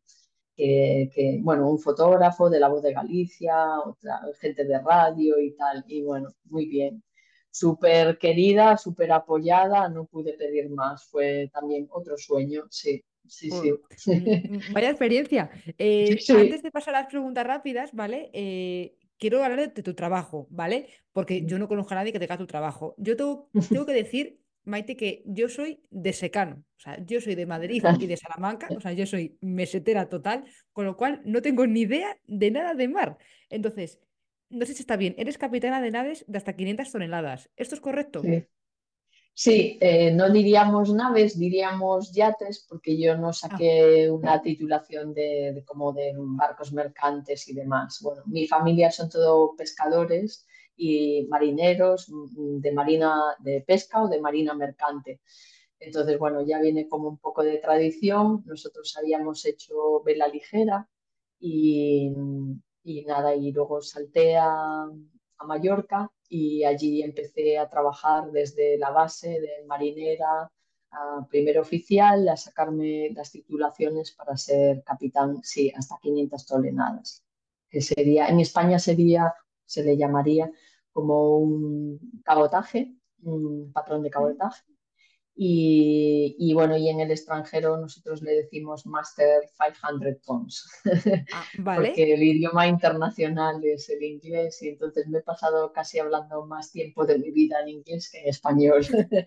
[0.56, 5.84] que, bueno, un fotógrafo de La Voz de Galicia, otra gente de radio y tal,
[5.86, 7.02] y bueno, muy bien.
[7.50, 13.04] Súper querida, súper apoyada, no pude pedir más, fue también otro sueño, sí.
[13.28, 13.50] Sí,
[13.96, 14.18] sí.
[14.72, 15.50] Vaya experiencia.
[15.78, 18.30] Eh, antes de pasar a las preguntas rápidas, ¿vale?
[18.32, 20.88] Eh, quiero hablar de, tu trabajo, ¿vale?
[21.12, 22.94] Porque yo no conozco a nadie que tenga tu trabajo.
[22.98, 27.34] Yo tengo, tengo que decir Maite, que yo soy de secano, o sea, yo soy
[27.34, 31.42] de Madrid y de Salamanca, o sea, yo soy mesetera total, con lo cual no
[31.42, 33.18] tengo ni idea de nada de mar.
[33.50, 33.98] Entonces,
[34.50, 37.50] no sé si está bien, eres capitana de naves de hasta 500 toneladas.
[37.56, 38.22] ¿Esto es correcto?
[39.34, 43.32] Sí, eh, no diríamos naves, diríamos yates, porque yo no ah.
[43.32, 47.98] saqué una titulación de, como de barcos mercantes y demás.
[48.02, 50.46] Bueno, mi familia son todos pescadores
[50.84, 52.10] y marineros
[52.64, 55.20] de marina de pesca o de marina mercante.
[55.78, 58.42] Entonces, bueno, ya viene como un poco de tradición.
[58.46, 60.88] Nosotros habíamos hecho vela ligera
[61.38, 62.12] y,
[62.82, 64.84] y nada, y luego salté a,
[65.38, 70.50] a Mallorca y allí empecé a trabajar desde la base de marinera
[70.90, 77.22] a primer oficial, a sacarme las titulaciones para ser capitán, sí, hasta 500 toneladas,
[77.70, 79.32] que sería, en España sería,
[79.64, 80.50] se le llamaría
[80.92, 84.62] como un cabotaje, un patrón de cabotaje,
[85.34, 90.68] y, y, bueno, y en el extranjero nosotros le decimos Master 500 Tons,
[91.30, 91.88] Ah, vale.
[91.88, 96.70] porque el idioma internacional es el inglés y entonces me he pasado casi hablando más
[96.70, 98.82] tiempo de mi vida en inglés que en español.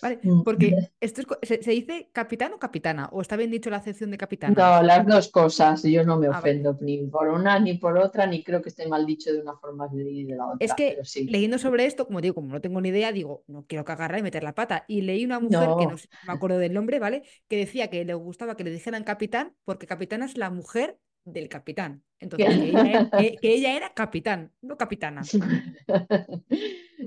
[0.00, 3.08] Vale, porque esto es ¿se, se dice capitán o capitana?
[3.12, 4.54] ¿O está bien dicho la acepción de capitana?
[4.54, 6.62] No, las dos cosas, yo no me Ah, vale.
[6.62, 9.56] ofendo ni por una ni por otra, ni creo que esté mal dicho de una
[9.58, 11.26] forma ni de la Es otra, pero que sí.
[11.26, 14.18] leyendo sobre esto, como digo, como no tengo ni idea, digo, no quiero que agarrar
[14.20, 14.84] y meter la pata.
[14.88, 17.22] Y leí una mujer que no, sé- no me acuerdo del nombre, ¿vale?
[17.48, 21.48] Que decía que le gustaba que le dijeran capitán porque capitana es la mujer del
[21.48, 22.04] capitán.
[22.20, 25.30] Entonces, que ella era, que, que ella era capitán, no capitana.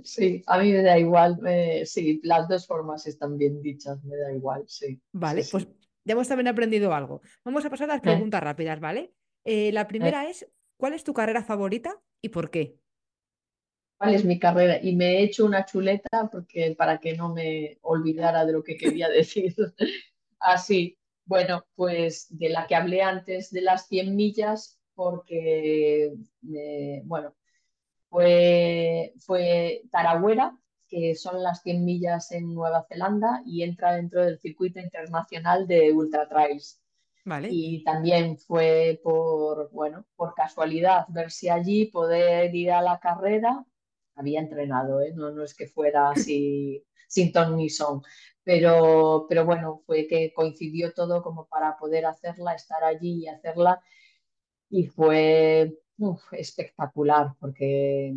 [0.04, 4.16] Sí, a mí me da igual, eh, sí, las dos formas están bien dichas, me
[4.18, 5.78] da igual, sí, sí, Vale, pues sí.
[6.06, 7.22] ya hemos también aprendido algo.
[7.44, 9.14] Vamos a pasar a las Eh, preguntas rápidas, ¿vale?
[9.44, 12.78] Eh, la eh, primera es, ¿cuál es tu carrera favorita y por qué?
[14.02, 14.80] ¿Cuál es mi carrera?
[14.82, 18.76] Y me he hecho una chuleta porque para que no me olvidara de lo que
[18.76, 19.54] quería decir.
[20.40, 26.14] Así, bueno, pues de la que hablé antes de las 100 millas, porque,
[26.52, 27.36] eh, bueno,
[28.10, 34.40] fue, fue Tarawera, que son las 100 millas en Nueva Zelanda y entra dentro del
[34.40, 36.82] circuito internacional de ultra trails.
[37.24, 37.50] ¿Vale?
[37.52, 43.64] Y también fue por, bueno, por casualidad verse allí, poder ir a la carrera.
[44.16, 45.14] Había entrenado, ¿eh?
[45.16, 48.02] No, no es que fuera así sin ton ni son,
[48.44, 53.82] pero, pero bueno, fue que coincidió todo como para poder hacerla, estar allí y hacerla
[54.70, 55.78] y fue
[56.32, 58.14] espectacular porque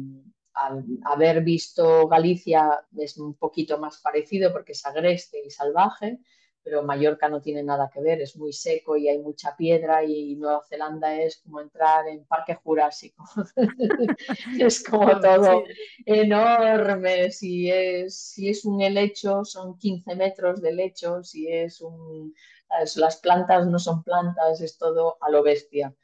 [0.55, 6.21] al haber visto Galicia es un poquito más parecido porque es agreste y salvaje,
[6.65, 10.35] pero Mallorca no tiene nada que ver, es muy seco y hay mucha piedra y
[10.37, 13.23] Nueva Zelanda es como entrar en Parque Jurásico.
[14.59, 15.65] es como todo
[16.07, 22.35] enorme, si es, si es un helecho son 15 metros de lecho, si es un...
[22.97, 25.95] Las plantas no son plantas, es todo a lo bestia.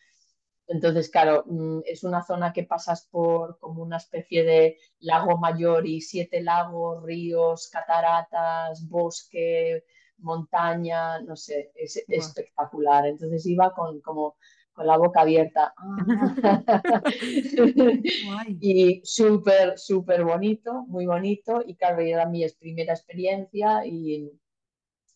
[0.69, 5.85] Entonces, claro, mm, es una zona que pasas por como una especie de lago mayor
[5.87, 9.85] y siete lagos, ríos, cataratas, bosque,
[10.23, 13.07] montaña, no sé, es espectacular.
[13.07, 14.37] Entonces iba con, como,
[14.73, 15.75] con la boca abierta.
[15.77, 16.62] Ah.
[18.61, 21.62] Y súper, súper bonito, muy bonito.
[21.66, 24.31] Y claro, era mi primera experiencia y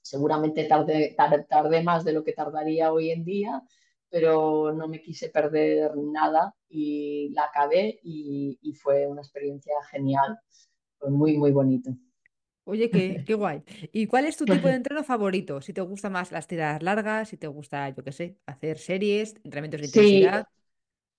[0.02, 3.62] seguramente tardé, tar- tardé más de lo que tardaría hoy en día,
[4.10, 10.38] pero no me quise perder nada y la acabé y, y fue una experiencia genial.
[10.98, 11.90] Fue muy, muy bonito.
[12.66, 13.62] Oye, qué, qué guay.
[13.92, 15.60] ¿Y cuál es tu tipo de entreno favorito?
[15.60, 19.34] Si te gustan más las tiradas largas, si te gusta, yo qué sé, hacer series,
[19.44, 20.46] entrenamientos de Sí, intensidad.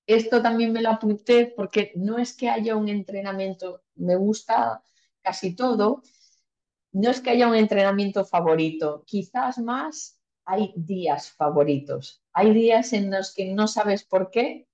[0.07, 4.83] esto también me lo apunté porque no es que haya un entrenamiento, me gusta
[5.21, 6.03] casi todo,
[6.93, 12.23] no es que haya un entrenamiento favorito, quizás más hay días favoritos.
[12.33, 14.67] Hay días en los que no sabes por qué,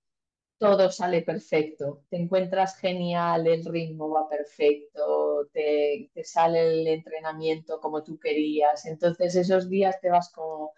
[0.62, 7.80] todo sale perfecto, te encuentras genial, el ritmo va perfecto, te, te sale el entrenamiento
[7.82, 8.86] como tú querías.
[8.86, 10.74] Entonces esos días te vas como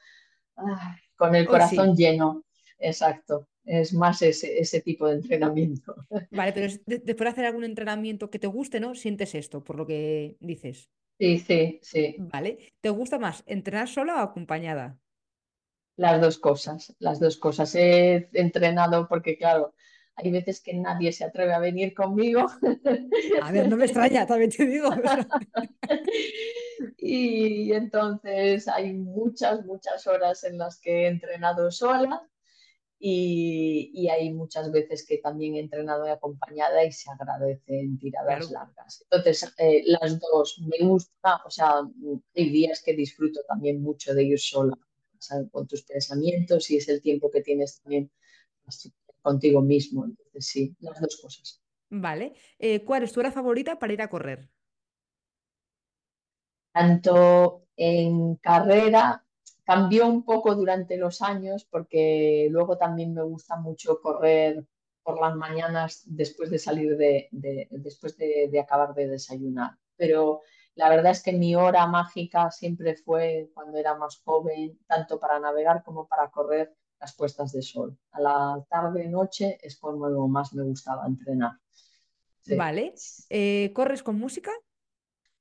[0.58, 1.50] ah, con el sí.
[1.50, 2.44] corazón lleno.
[2.80, 5.96] Exacto, es más ese, ese tipo de entrenamiento.
[6.32, 8.96] Vale, pero es de- después de hacer algún entrenamiento que te guste, ¿no?
[8.96, 10.90] Sientes esto, por lo que dices.
[11.20, 12.58] Sí, sí, sí, Vale.
[12.82, 15.00] ¿Te gusta más entrenar sola o acompañada?
[15.96, 17.74] Las dos cosas, las dos cosas.
[17.76, 19.74] He entrenado porque, claro,
[20.16, 22.46] hay veces que nadie se atreve a venir conmigo
[23.42, 24.90] A ver, no me extraña, también te digo.
[26.98, 32.28] Y entonces hay muchas, muchas horas en las que he entrenado sola
[33.00, 38.66] y, y hay muchas veces que también he entrenado acompañada y se agradecen tiradas Claro.
[38.68, 39.06] largas.
[39.10, 41.82] Entonces, eh, las dos me gusta, o sea,
[42.36, 44.78] hay días que disfruto también mucho de ir sola,
[45.52, 48.12] con tus pensamientos y es el tiempo que tienes también
[48.66, 50.06] así, contigo mismo.
[50.06, 51.62] Entonces, sí, las dos cosas.
[51.90, 52.34] Vale.
[52.60, 54.50] Eh, ¿cuál es tu hora favorita para ir a correr?
[56.74, 59.24] tanto en carrera,
[59.64, 64.66] cambió un poco durante los años porque luego también me gusta mucho correr
[65.04, 69.72] por las mañanas después de salir de, de después de, de, acabar de desayunar.
[69.96, 70.42] Pero
[70.76, 75.40] la verdad es que mi hora mágica siempre fue cuando era más joven, tanto para
[75.40, 77.98] navegar como para correr las puestas de sol.
[78.12, 81.52] A la tarde, noche es cuando más me gustaba entrenar.
[82.58, 82.94] Vale.
[83.30, 84.52] Eh, ¿corres con música?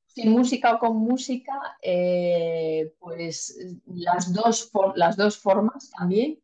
[0.07, 3.57] Sin música o con música, eh, pues
[3.87, 6.43] las dos, las dos formas también,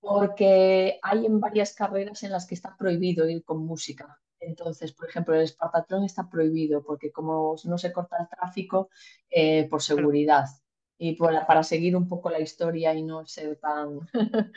[0.00, 4.18] porque hay en varias carreras en las que está prohibido ir con música.
[4.48, 8.88] Entonces, por ejemplo, el Espartatlón está prohibido porque como no se corta el tráfico,
[9.30, 10.46] eh, por seguridad
[10.98, 14.00] y para seguir un poco la historia y no ser tan,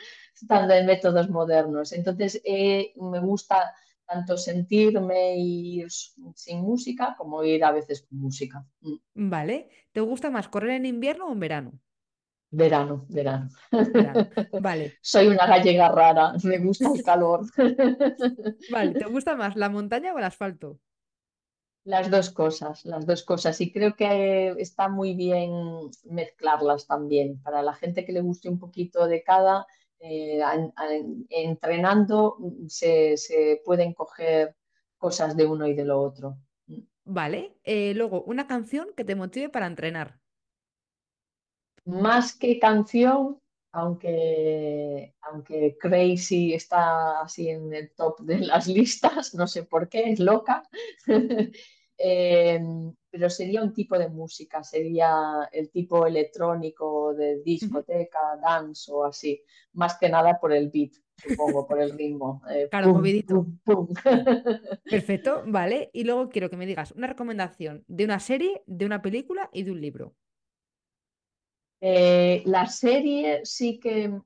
[0.48, 1.92] tan de métodos modernos.
[1.92, 3.72] Entonces, eh, me gusta
[4.04, 8.66] tanto sentirme ir sin música como ir a veces con música.
[8.80, 9.30] Mm.
[9.30, 9.70] Vale.
[9.92, 11.72] ¿Te gusta más correr en invierno o en verano?
[12.54, 13.48] Verano, verano.
[14.60, 14.98] Vale.
[15.00, 17.46] Soy una gallega rara, me gusta el calor.
[18.70, 20.78] Vale, ¿te gusta más la montaña o el asfalto?
[21.84, 23.58] Las dos cosas, las dos cosas.
[23.62, 25.50] Y creo que está muy bien
[26.04, 27.40] mezclarlas también.
[27.42, 29.66] Para la gente que le guste un poquito de cada,
[29.98, 30.42] eh,
[31.30, 32.36] entrenando
[32.68, 33.16] se,
[33.64, 34.56] pueden coger
[34.98, 36.36] cosas de uno y de lo otro.
[37.04, 37.56] Vale.
[37.64, 40.21] Eh, luego, una canción que te motive para entrenar.
[41.84, 43.38] Más que canción,
[43.72, 50.10] aunque, aunque Crazy está así en el top de las listas, no sé por qué,
[50.10, 50.62] es loca,
[51.98, 59.04] em, pero sería un tipo de música, sería el tipo electrónico de discoteca, dance o
[59.04, 62.42] así, más que nada por el beat, supongo, por el ritmo.
[62.52, 63.46] Eh, claro, movidito.
[64.84, 65.90] Perfecto, vale.
[65.92, 69.62] Y luego quiero que me digas una recomendación de una serie, de una película y
[69.62, 70.14] de un libro.
[71.84, 74.16] Eh, la serie sí que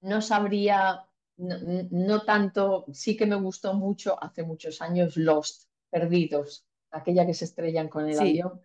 [0.00, 1.06] no sabría,
[1.36, 7.44] no, tanto, sí que me gustó mucho hace muchos años Lost, Perdidos, aquella que se
[7.44, 8.60] estrellan con el avión.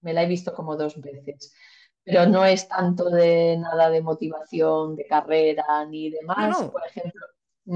[0.00, 1.54] Me la he visto como dos veces,
[2.02, 6.60] pero no es tanto de nada de motivación, de carrera ni demás.
[6.72, 7.24] Por ejemplo,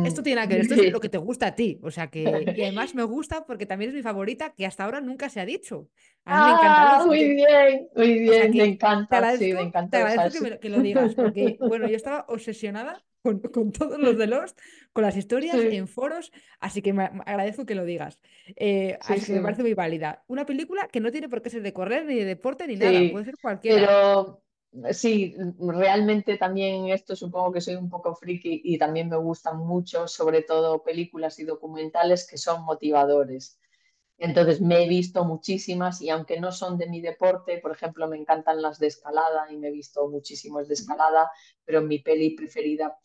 [0.04, 0.24] esto mm.
[0.24, 1.78] tiene que ver, esto es lo que te gusta a ti.
[1.82, 2.22] O sea que,
[2.56, 5.46] y además me gusta porque también es mi favorita, que hasta ahora nunca se ha
[5.46, 5.88] dicho.
[6.24, 6.96] A mí me encanta.
[6.96, 9.36] Ah, muy bien, muy bien, me encanta.
[9.36, 9.98] sí, me encanta.
[9.98, 14.26] Te agradezco que, lo digas, porque bueno, yo estaba obsesionada con, con, todos los de
[14.26, 14.54] los,
[14.92, 18.20] con las historias en foros, así que me, agradezco que lo digas.
[18.56, 20.24] Eh, así que me parece muy válida.
[20.26, 22.98] Una película que no tiene por qué ser de correr, ni de deporte, ni nada,
[23.12, 23.86] puede ser cualquiera.
[23.86, 24.43] Pero
[24.92, 30.08] sí, realmente también esto supongo que soy un poco friki y también me gustan mucho,
[30.08, 33.58] sobre todo películas y documentales que son motivadores.
[34.16, 38.16] Entonces me he visto muchísimas y aunque no son de mi deporte, por ejemplo, me
[38.16, 41.30] encantan las de escalada y me he visto muchísimos de escalada,
[41.64, 42.96] pero mi peli preferida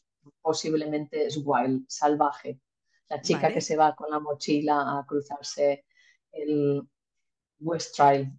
[0.41, 2.59] posiblemente es Wild, Salvaje.
[3.09, 5.85] La chica que se va con la mochila a cruzarse
[6.31, 6.87] el
[7.59, 8.31] West Trail,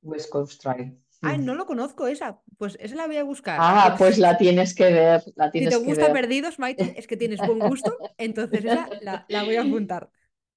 [0.00, 0.98] West Coast Trail.
[1.22, 2.40] Ay, no lo conozco esa.
[2.58, 3.58] Pues esa la voy a buscar.
[3.60, 5.22] Ah, pues la tienes que ver.
[5.34, 9.24] La tienes si te gusta Perdidos, Maite, es que tienes buen gusto, entonces esa la,
[9.28, 10.10] la, voy a apuntar.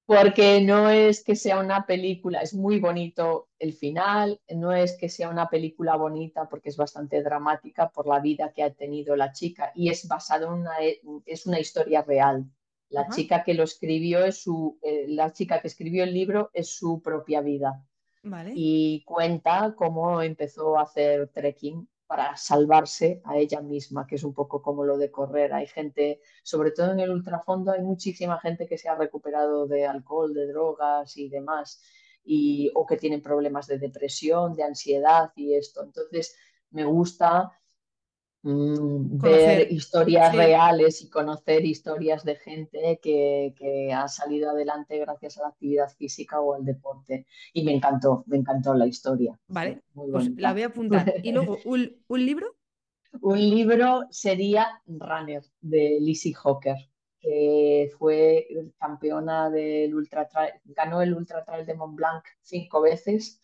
[0.05, 5.07] Porque no es que sea una película, es muy bonito el final, no es que
[5.07, 9.31] sea una película bonita porque es bastante dramática por la vida que ha tenido la
[9.31, 10.77] chica y es basado en una,
[11.25, 12.49] es una historia real.
[12.89, 16.69] La chica que lo escribió es su, eh, la chica que escribió el libro es
[16.75, 17.85] su propia vida.
[18.55, 24.33] Y cuenta cómo empezó a hacer trekking para salvarse a ella misma, que es un
[24.33, 25.53] poco como lo de correr.
[25.53, 29.85] Hay gente, sobre todo en el ultrafondo, hay muchísima gente que se ha recuperado de
[29.85, 31.83] alcohol, de drogas y demás,
[32.23, 35.83] y, o que tienen problemas de depresión, de ansiedad y esto.
[35.83, 36.35] Entonces,
[36.71, 37.58] me gusta
[38.41, 45.41] Mm, ver historias reales y conocer historias de gente que, ha salido adelante gracias a
[45.41, 47.25] la actividad física o al deporte.
[47.53, 49.37] Y me encantó, me encantó la historia.
[49.47, 51.13] Vale, pues la voy a apuntar.
[51.21, 52.55] ¿Y luego un, libro?
[53.21, 56.77] Un libro sería Runner de Lizzie Hawker,
[57.19, 58.47] que fue
[58.77, 60.29] campeona del ultra
[60.63, 63.41] ganó el Ultra Trail de Mont Blanc cinco veces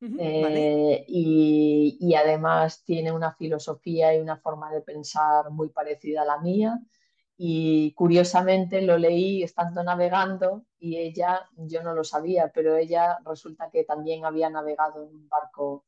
[0.00, 6.38] eh, y, además tiene una filosofía y una forma de pensar muy parecida a la
[6.40, 6.78] mía.
[7.36, 13.70] Y curiosamente lo leí estando navegando y ella, yo no lo sabía, pero ella resulta
[13.70, 15.86] que también había navegado en un barco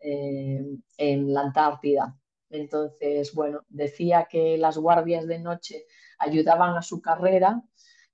[0.00, 0.60] eh,
[0.98, 2.16] en la Antártida.
[2.50, 5.86] Entonces, bueno, decía que las guardias de noche
[6.18, 7.62] ayudaban a su carrera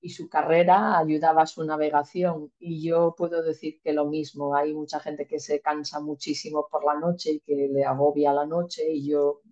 [0.01, 2.53] y su carrera ayudaba a su navegación.
[2.59, 6.85] Y yo puedo decir que lo mismo, hay mucha gente que se cansa muchísimo por
[6.85, 9.43] la noche y que le agobia la noche y yo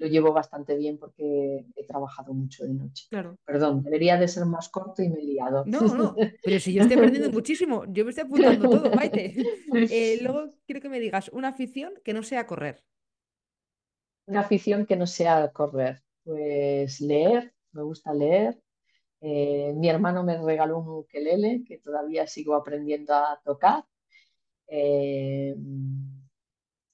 [0.00, 3.06] lo llevo bastante bien porque he trabajado mucho de noche.
[3.10, 3.36] Claro.
[3.44, 5.62] Perdón, debería de ser más corto y me he liado.
[5.66, 9.34] No, no, pero si yo estoy aprendiendo muchísimo, yo me estoy apuntando todo, Maite.
[9.92, 12.82] Eh, luego quiero que me digas una afición que no sea correr.
[14.26, 18.58] Una afición que no sea correr, pues leer, me gusta leer.
[19.20, 23.84] Eh, mi hermano me regaló un ukelele que todavía sigo aprendiendo a tocar.
[24.68, 25.54] Eh,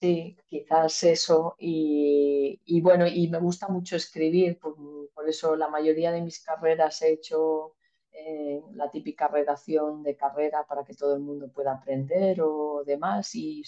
[0.00, 1.56] Sí, quizás eso.
[1.58, 4.76] Y, bueno, y me gusta mucho escribir, por,
[5.14, 7.74] por, eso la mayoría de mis carreras he hecho
[8.12, 13.34] eh, la típica redacción de carrera para que todo el mundo pueda aprender o demás.
[13.34, 13.62] Y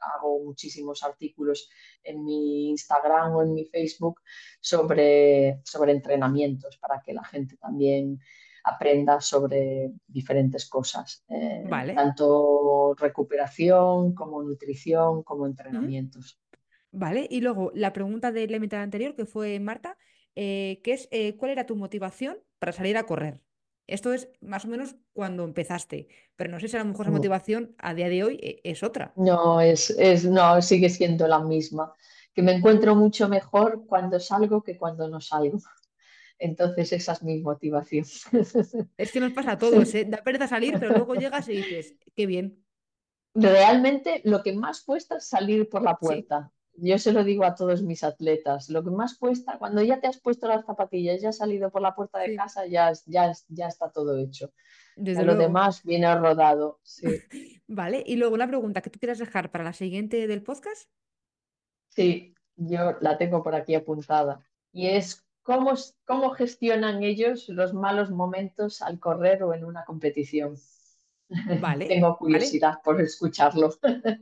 [0.00, 1.68] hago muchísimos artículos
[2.02, 4.20] en mi Instagram o en mi Facebook
[4.60, 8.20] sobre, sobre entrenamientos para que la gente también
[8.64, 11.94] aprenda sobre diferentes cosas, eh, Vale.
[11.94, 16.40] tanto recuperación como nutrición, como entrenamientos.
[16.90, 19.96] Vale, y luego la pregunta del límite anterior, que fue Marta,
[20.34, 23.40] eh, que es eh, ¿cuál era tu motivación para salir a correr?
[23.86, 27.10] Esto es más o menos cuando empezaste, pero no sé si a lo mejor esa
[27.10, 27.14] Mm.
[27.14, 29.14] motivación a día de hoy eh, es otra.
[29.16, 31.94] No, es, es, no, sigue siendo la misma,
[32.34, 35.58] que me encuentro mucho mejor cuando salgo que cuando no salgo.
[36.38, 38.04] Entonces esa es mi motivación.
[38.98, 40.04] Es que nos pasa a todos, ¿eh?
[40.06, 42.64] Da pereza salir, pero luego llegas y dices, qué bien.
[43.34, 46.52] Realmente lo que más cuesta es salir por la puerta.
[46.78, 48.68] Yo se lo digo a todos mis atletas.
[48.70, 51.82] Lo que más cuesta, cuando ya te has puesto las zapatillas, ya has salido por
[51.82, 54.52] la puerta de sí, casa, ya, es- ya, es- ya está todo hecho.
[54.96, 55.42] Desde lo luego.
[55.42, 56.80] demás viene rodado.
[56.82, 57.06] Sí,
[57.66, 60.88] Vale, y luego una pregunta que tú quieras dejar para la siguiente del podcast.
[61.88, 64.40] sí, yo la tengo por aquí apuntada.
[64.72, 65.74] Y es cómo,
[66.06, 70.56] cómo gestionan ellos los malos momentos al correr o en una competición.
[71.60, 72.18] Vale, Tengo vale.
[72.18, 73.70] curiosidad por escucharlo.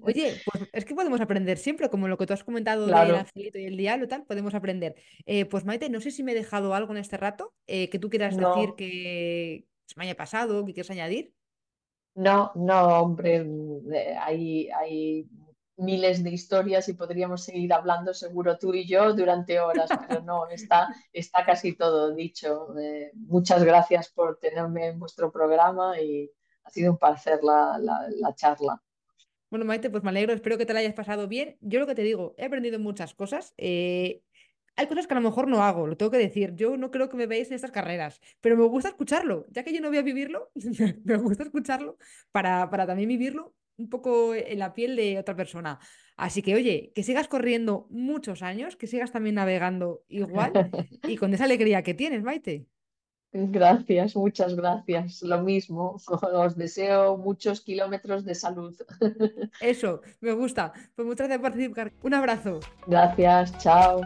[0.03, 3.59] Oye, pues es que podemos aprender siempre, como lo que tú has comentado del angelito
[3.59, 4.95] y el diablo, tal, podemos aprender.
[5.27, 7.99] Eh, pues Maite, no sé si me he dejado algo en este rato eh, que
[7.99, 11.35] tú quieras decir que se me haya pasado, que quieras añadir.
[12.15, 15.29] No, no, hombre, mm, eh, hay, hay
[15.77, 20.49] miles de historias y podríamos seguir hablando seguro tú y yo durante horas, pero no,
[20.49, 22.79] está, está casi todo dicho.
[22.79, 26.31] Eh, muchas gracias por tenerme en vuestro programa y
[26.65, 28.83] ha sido un placer la, la, la charla.
[29.51, 31.57] Bueno, Maite, pues me alegro, espero que te la hayas pasado bien.
[31.61, 33.55] Yo lo que te digo, he aprendido muchas cosas.
[33.57, 34.23] eh,
[34.77, 36.55] hay cosas que a lo mejor no hago, lo tengo que decir.
[36.57, 39.47] Yo no creo que me veáis en estas carreras, pero me gusta escucharlo.
[39.51, 40.51] Ya que yo no voy a vivirlo,
[41.05, 41.97] me gusta escucharlo
[42.33, 45.79] para, para también vivirlo un poco en la piel de otra persona.
[46.17, 50.53] Así que, oye, que sigas corriendo muchos años, que sigas también navegando igual
[51.07, 52.67] y con esa alegría que tienes, Maite.
[53.37, 55.21] Gracias, muchas gracias.
[55.23, 58.77] Lo mismo, os deseo muchos kilómetros de salud.
[59.61, 60.73] Eso, me gusta.
[60.95, 61.93] Pues muchas gracias por participar.
[62.05, 62.61] Un abrazo.
[62.87, 64.03] Gracias, chao.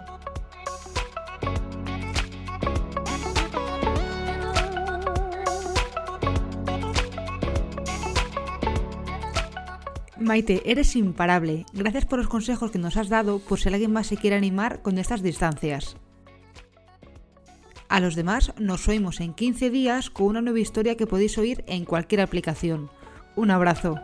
[10.16, 11.66] Maite, eres imparable.
[11.74, 14.80] Gracias por los consejos que nos has dado por si alguien más se quiere animar
[14.80, 15.96] con estas distancias.
[17.89, 21.65] A los demás nos oímos en 15 días con una nueva historia que podéis oír
[21.66, 22.90] en cualquier aplicación.
[23.35, 23.94] Un abrazo.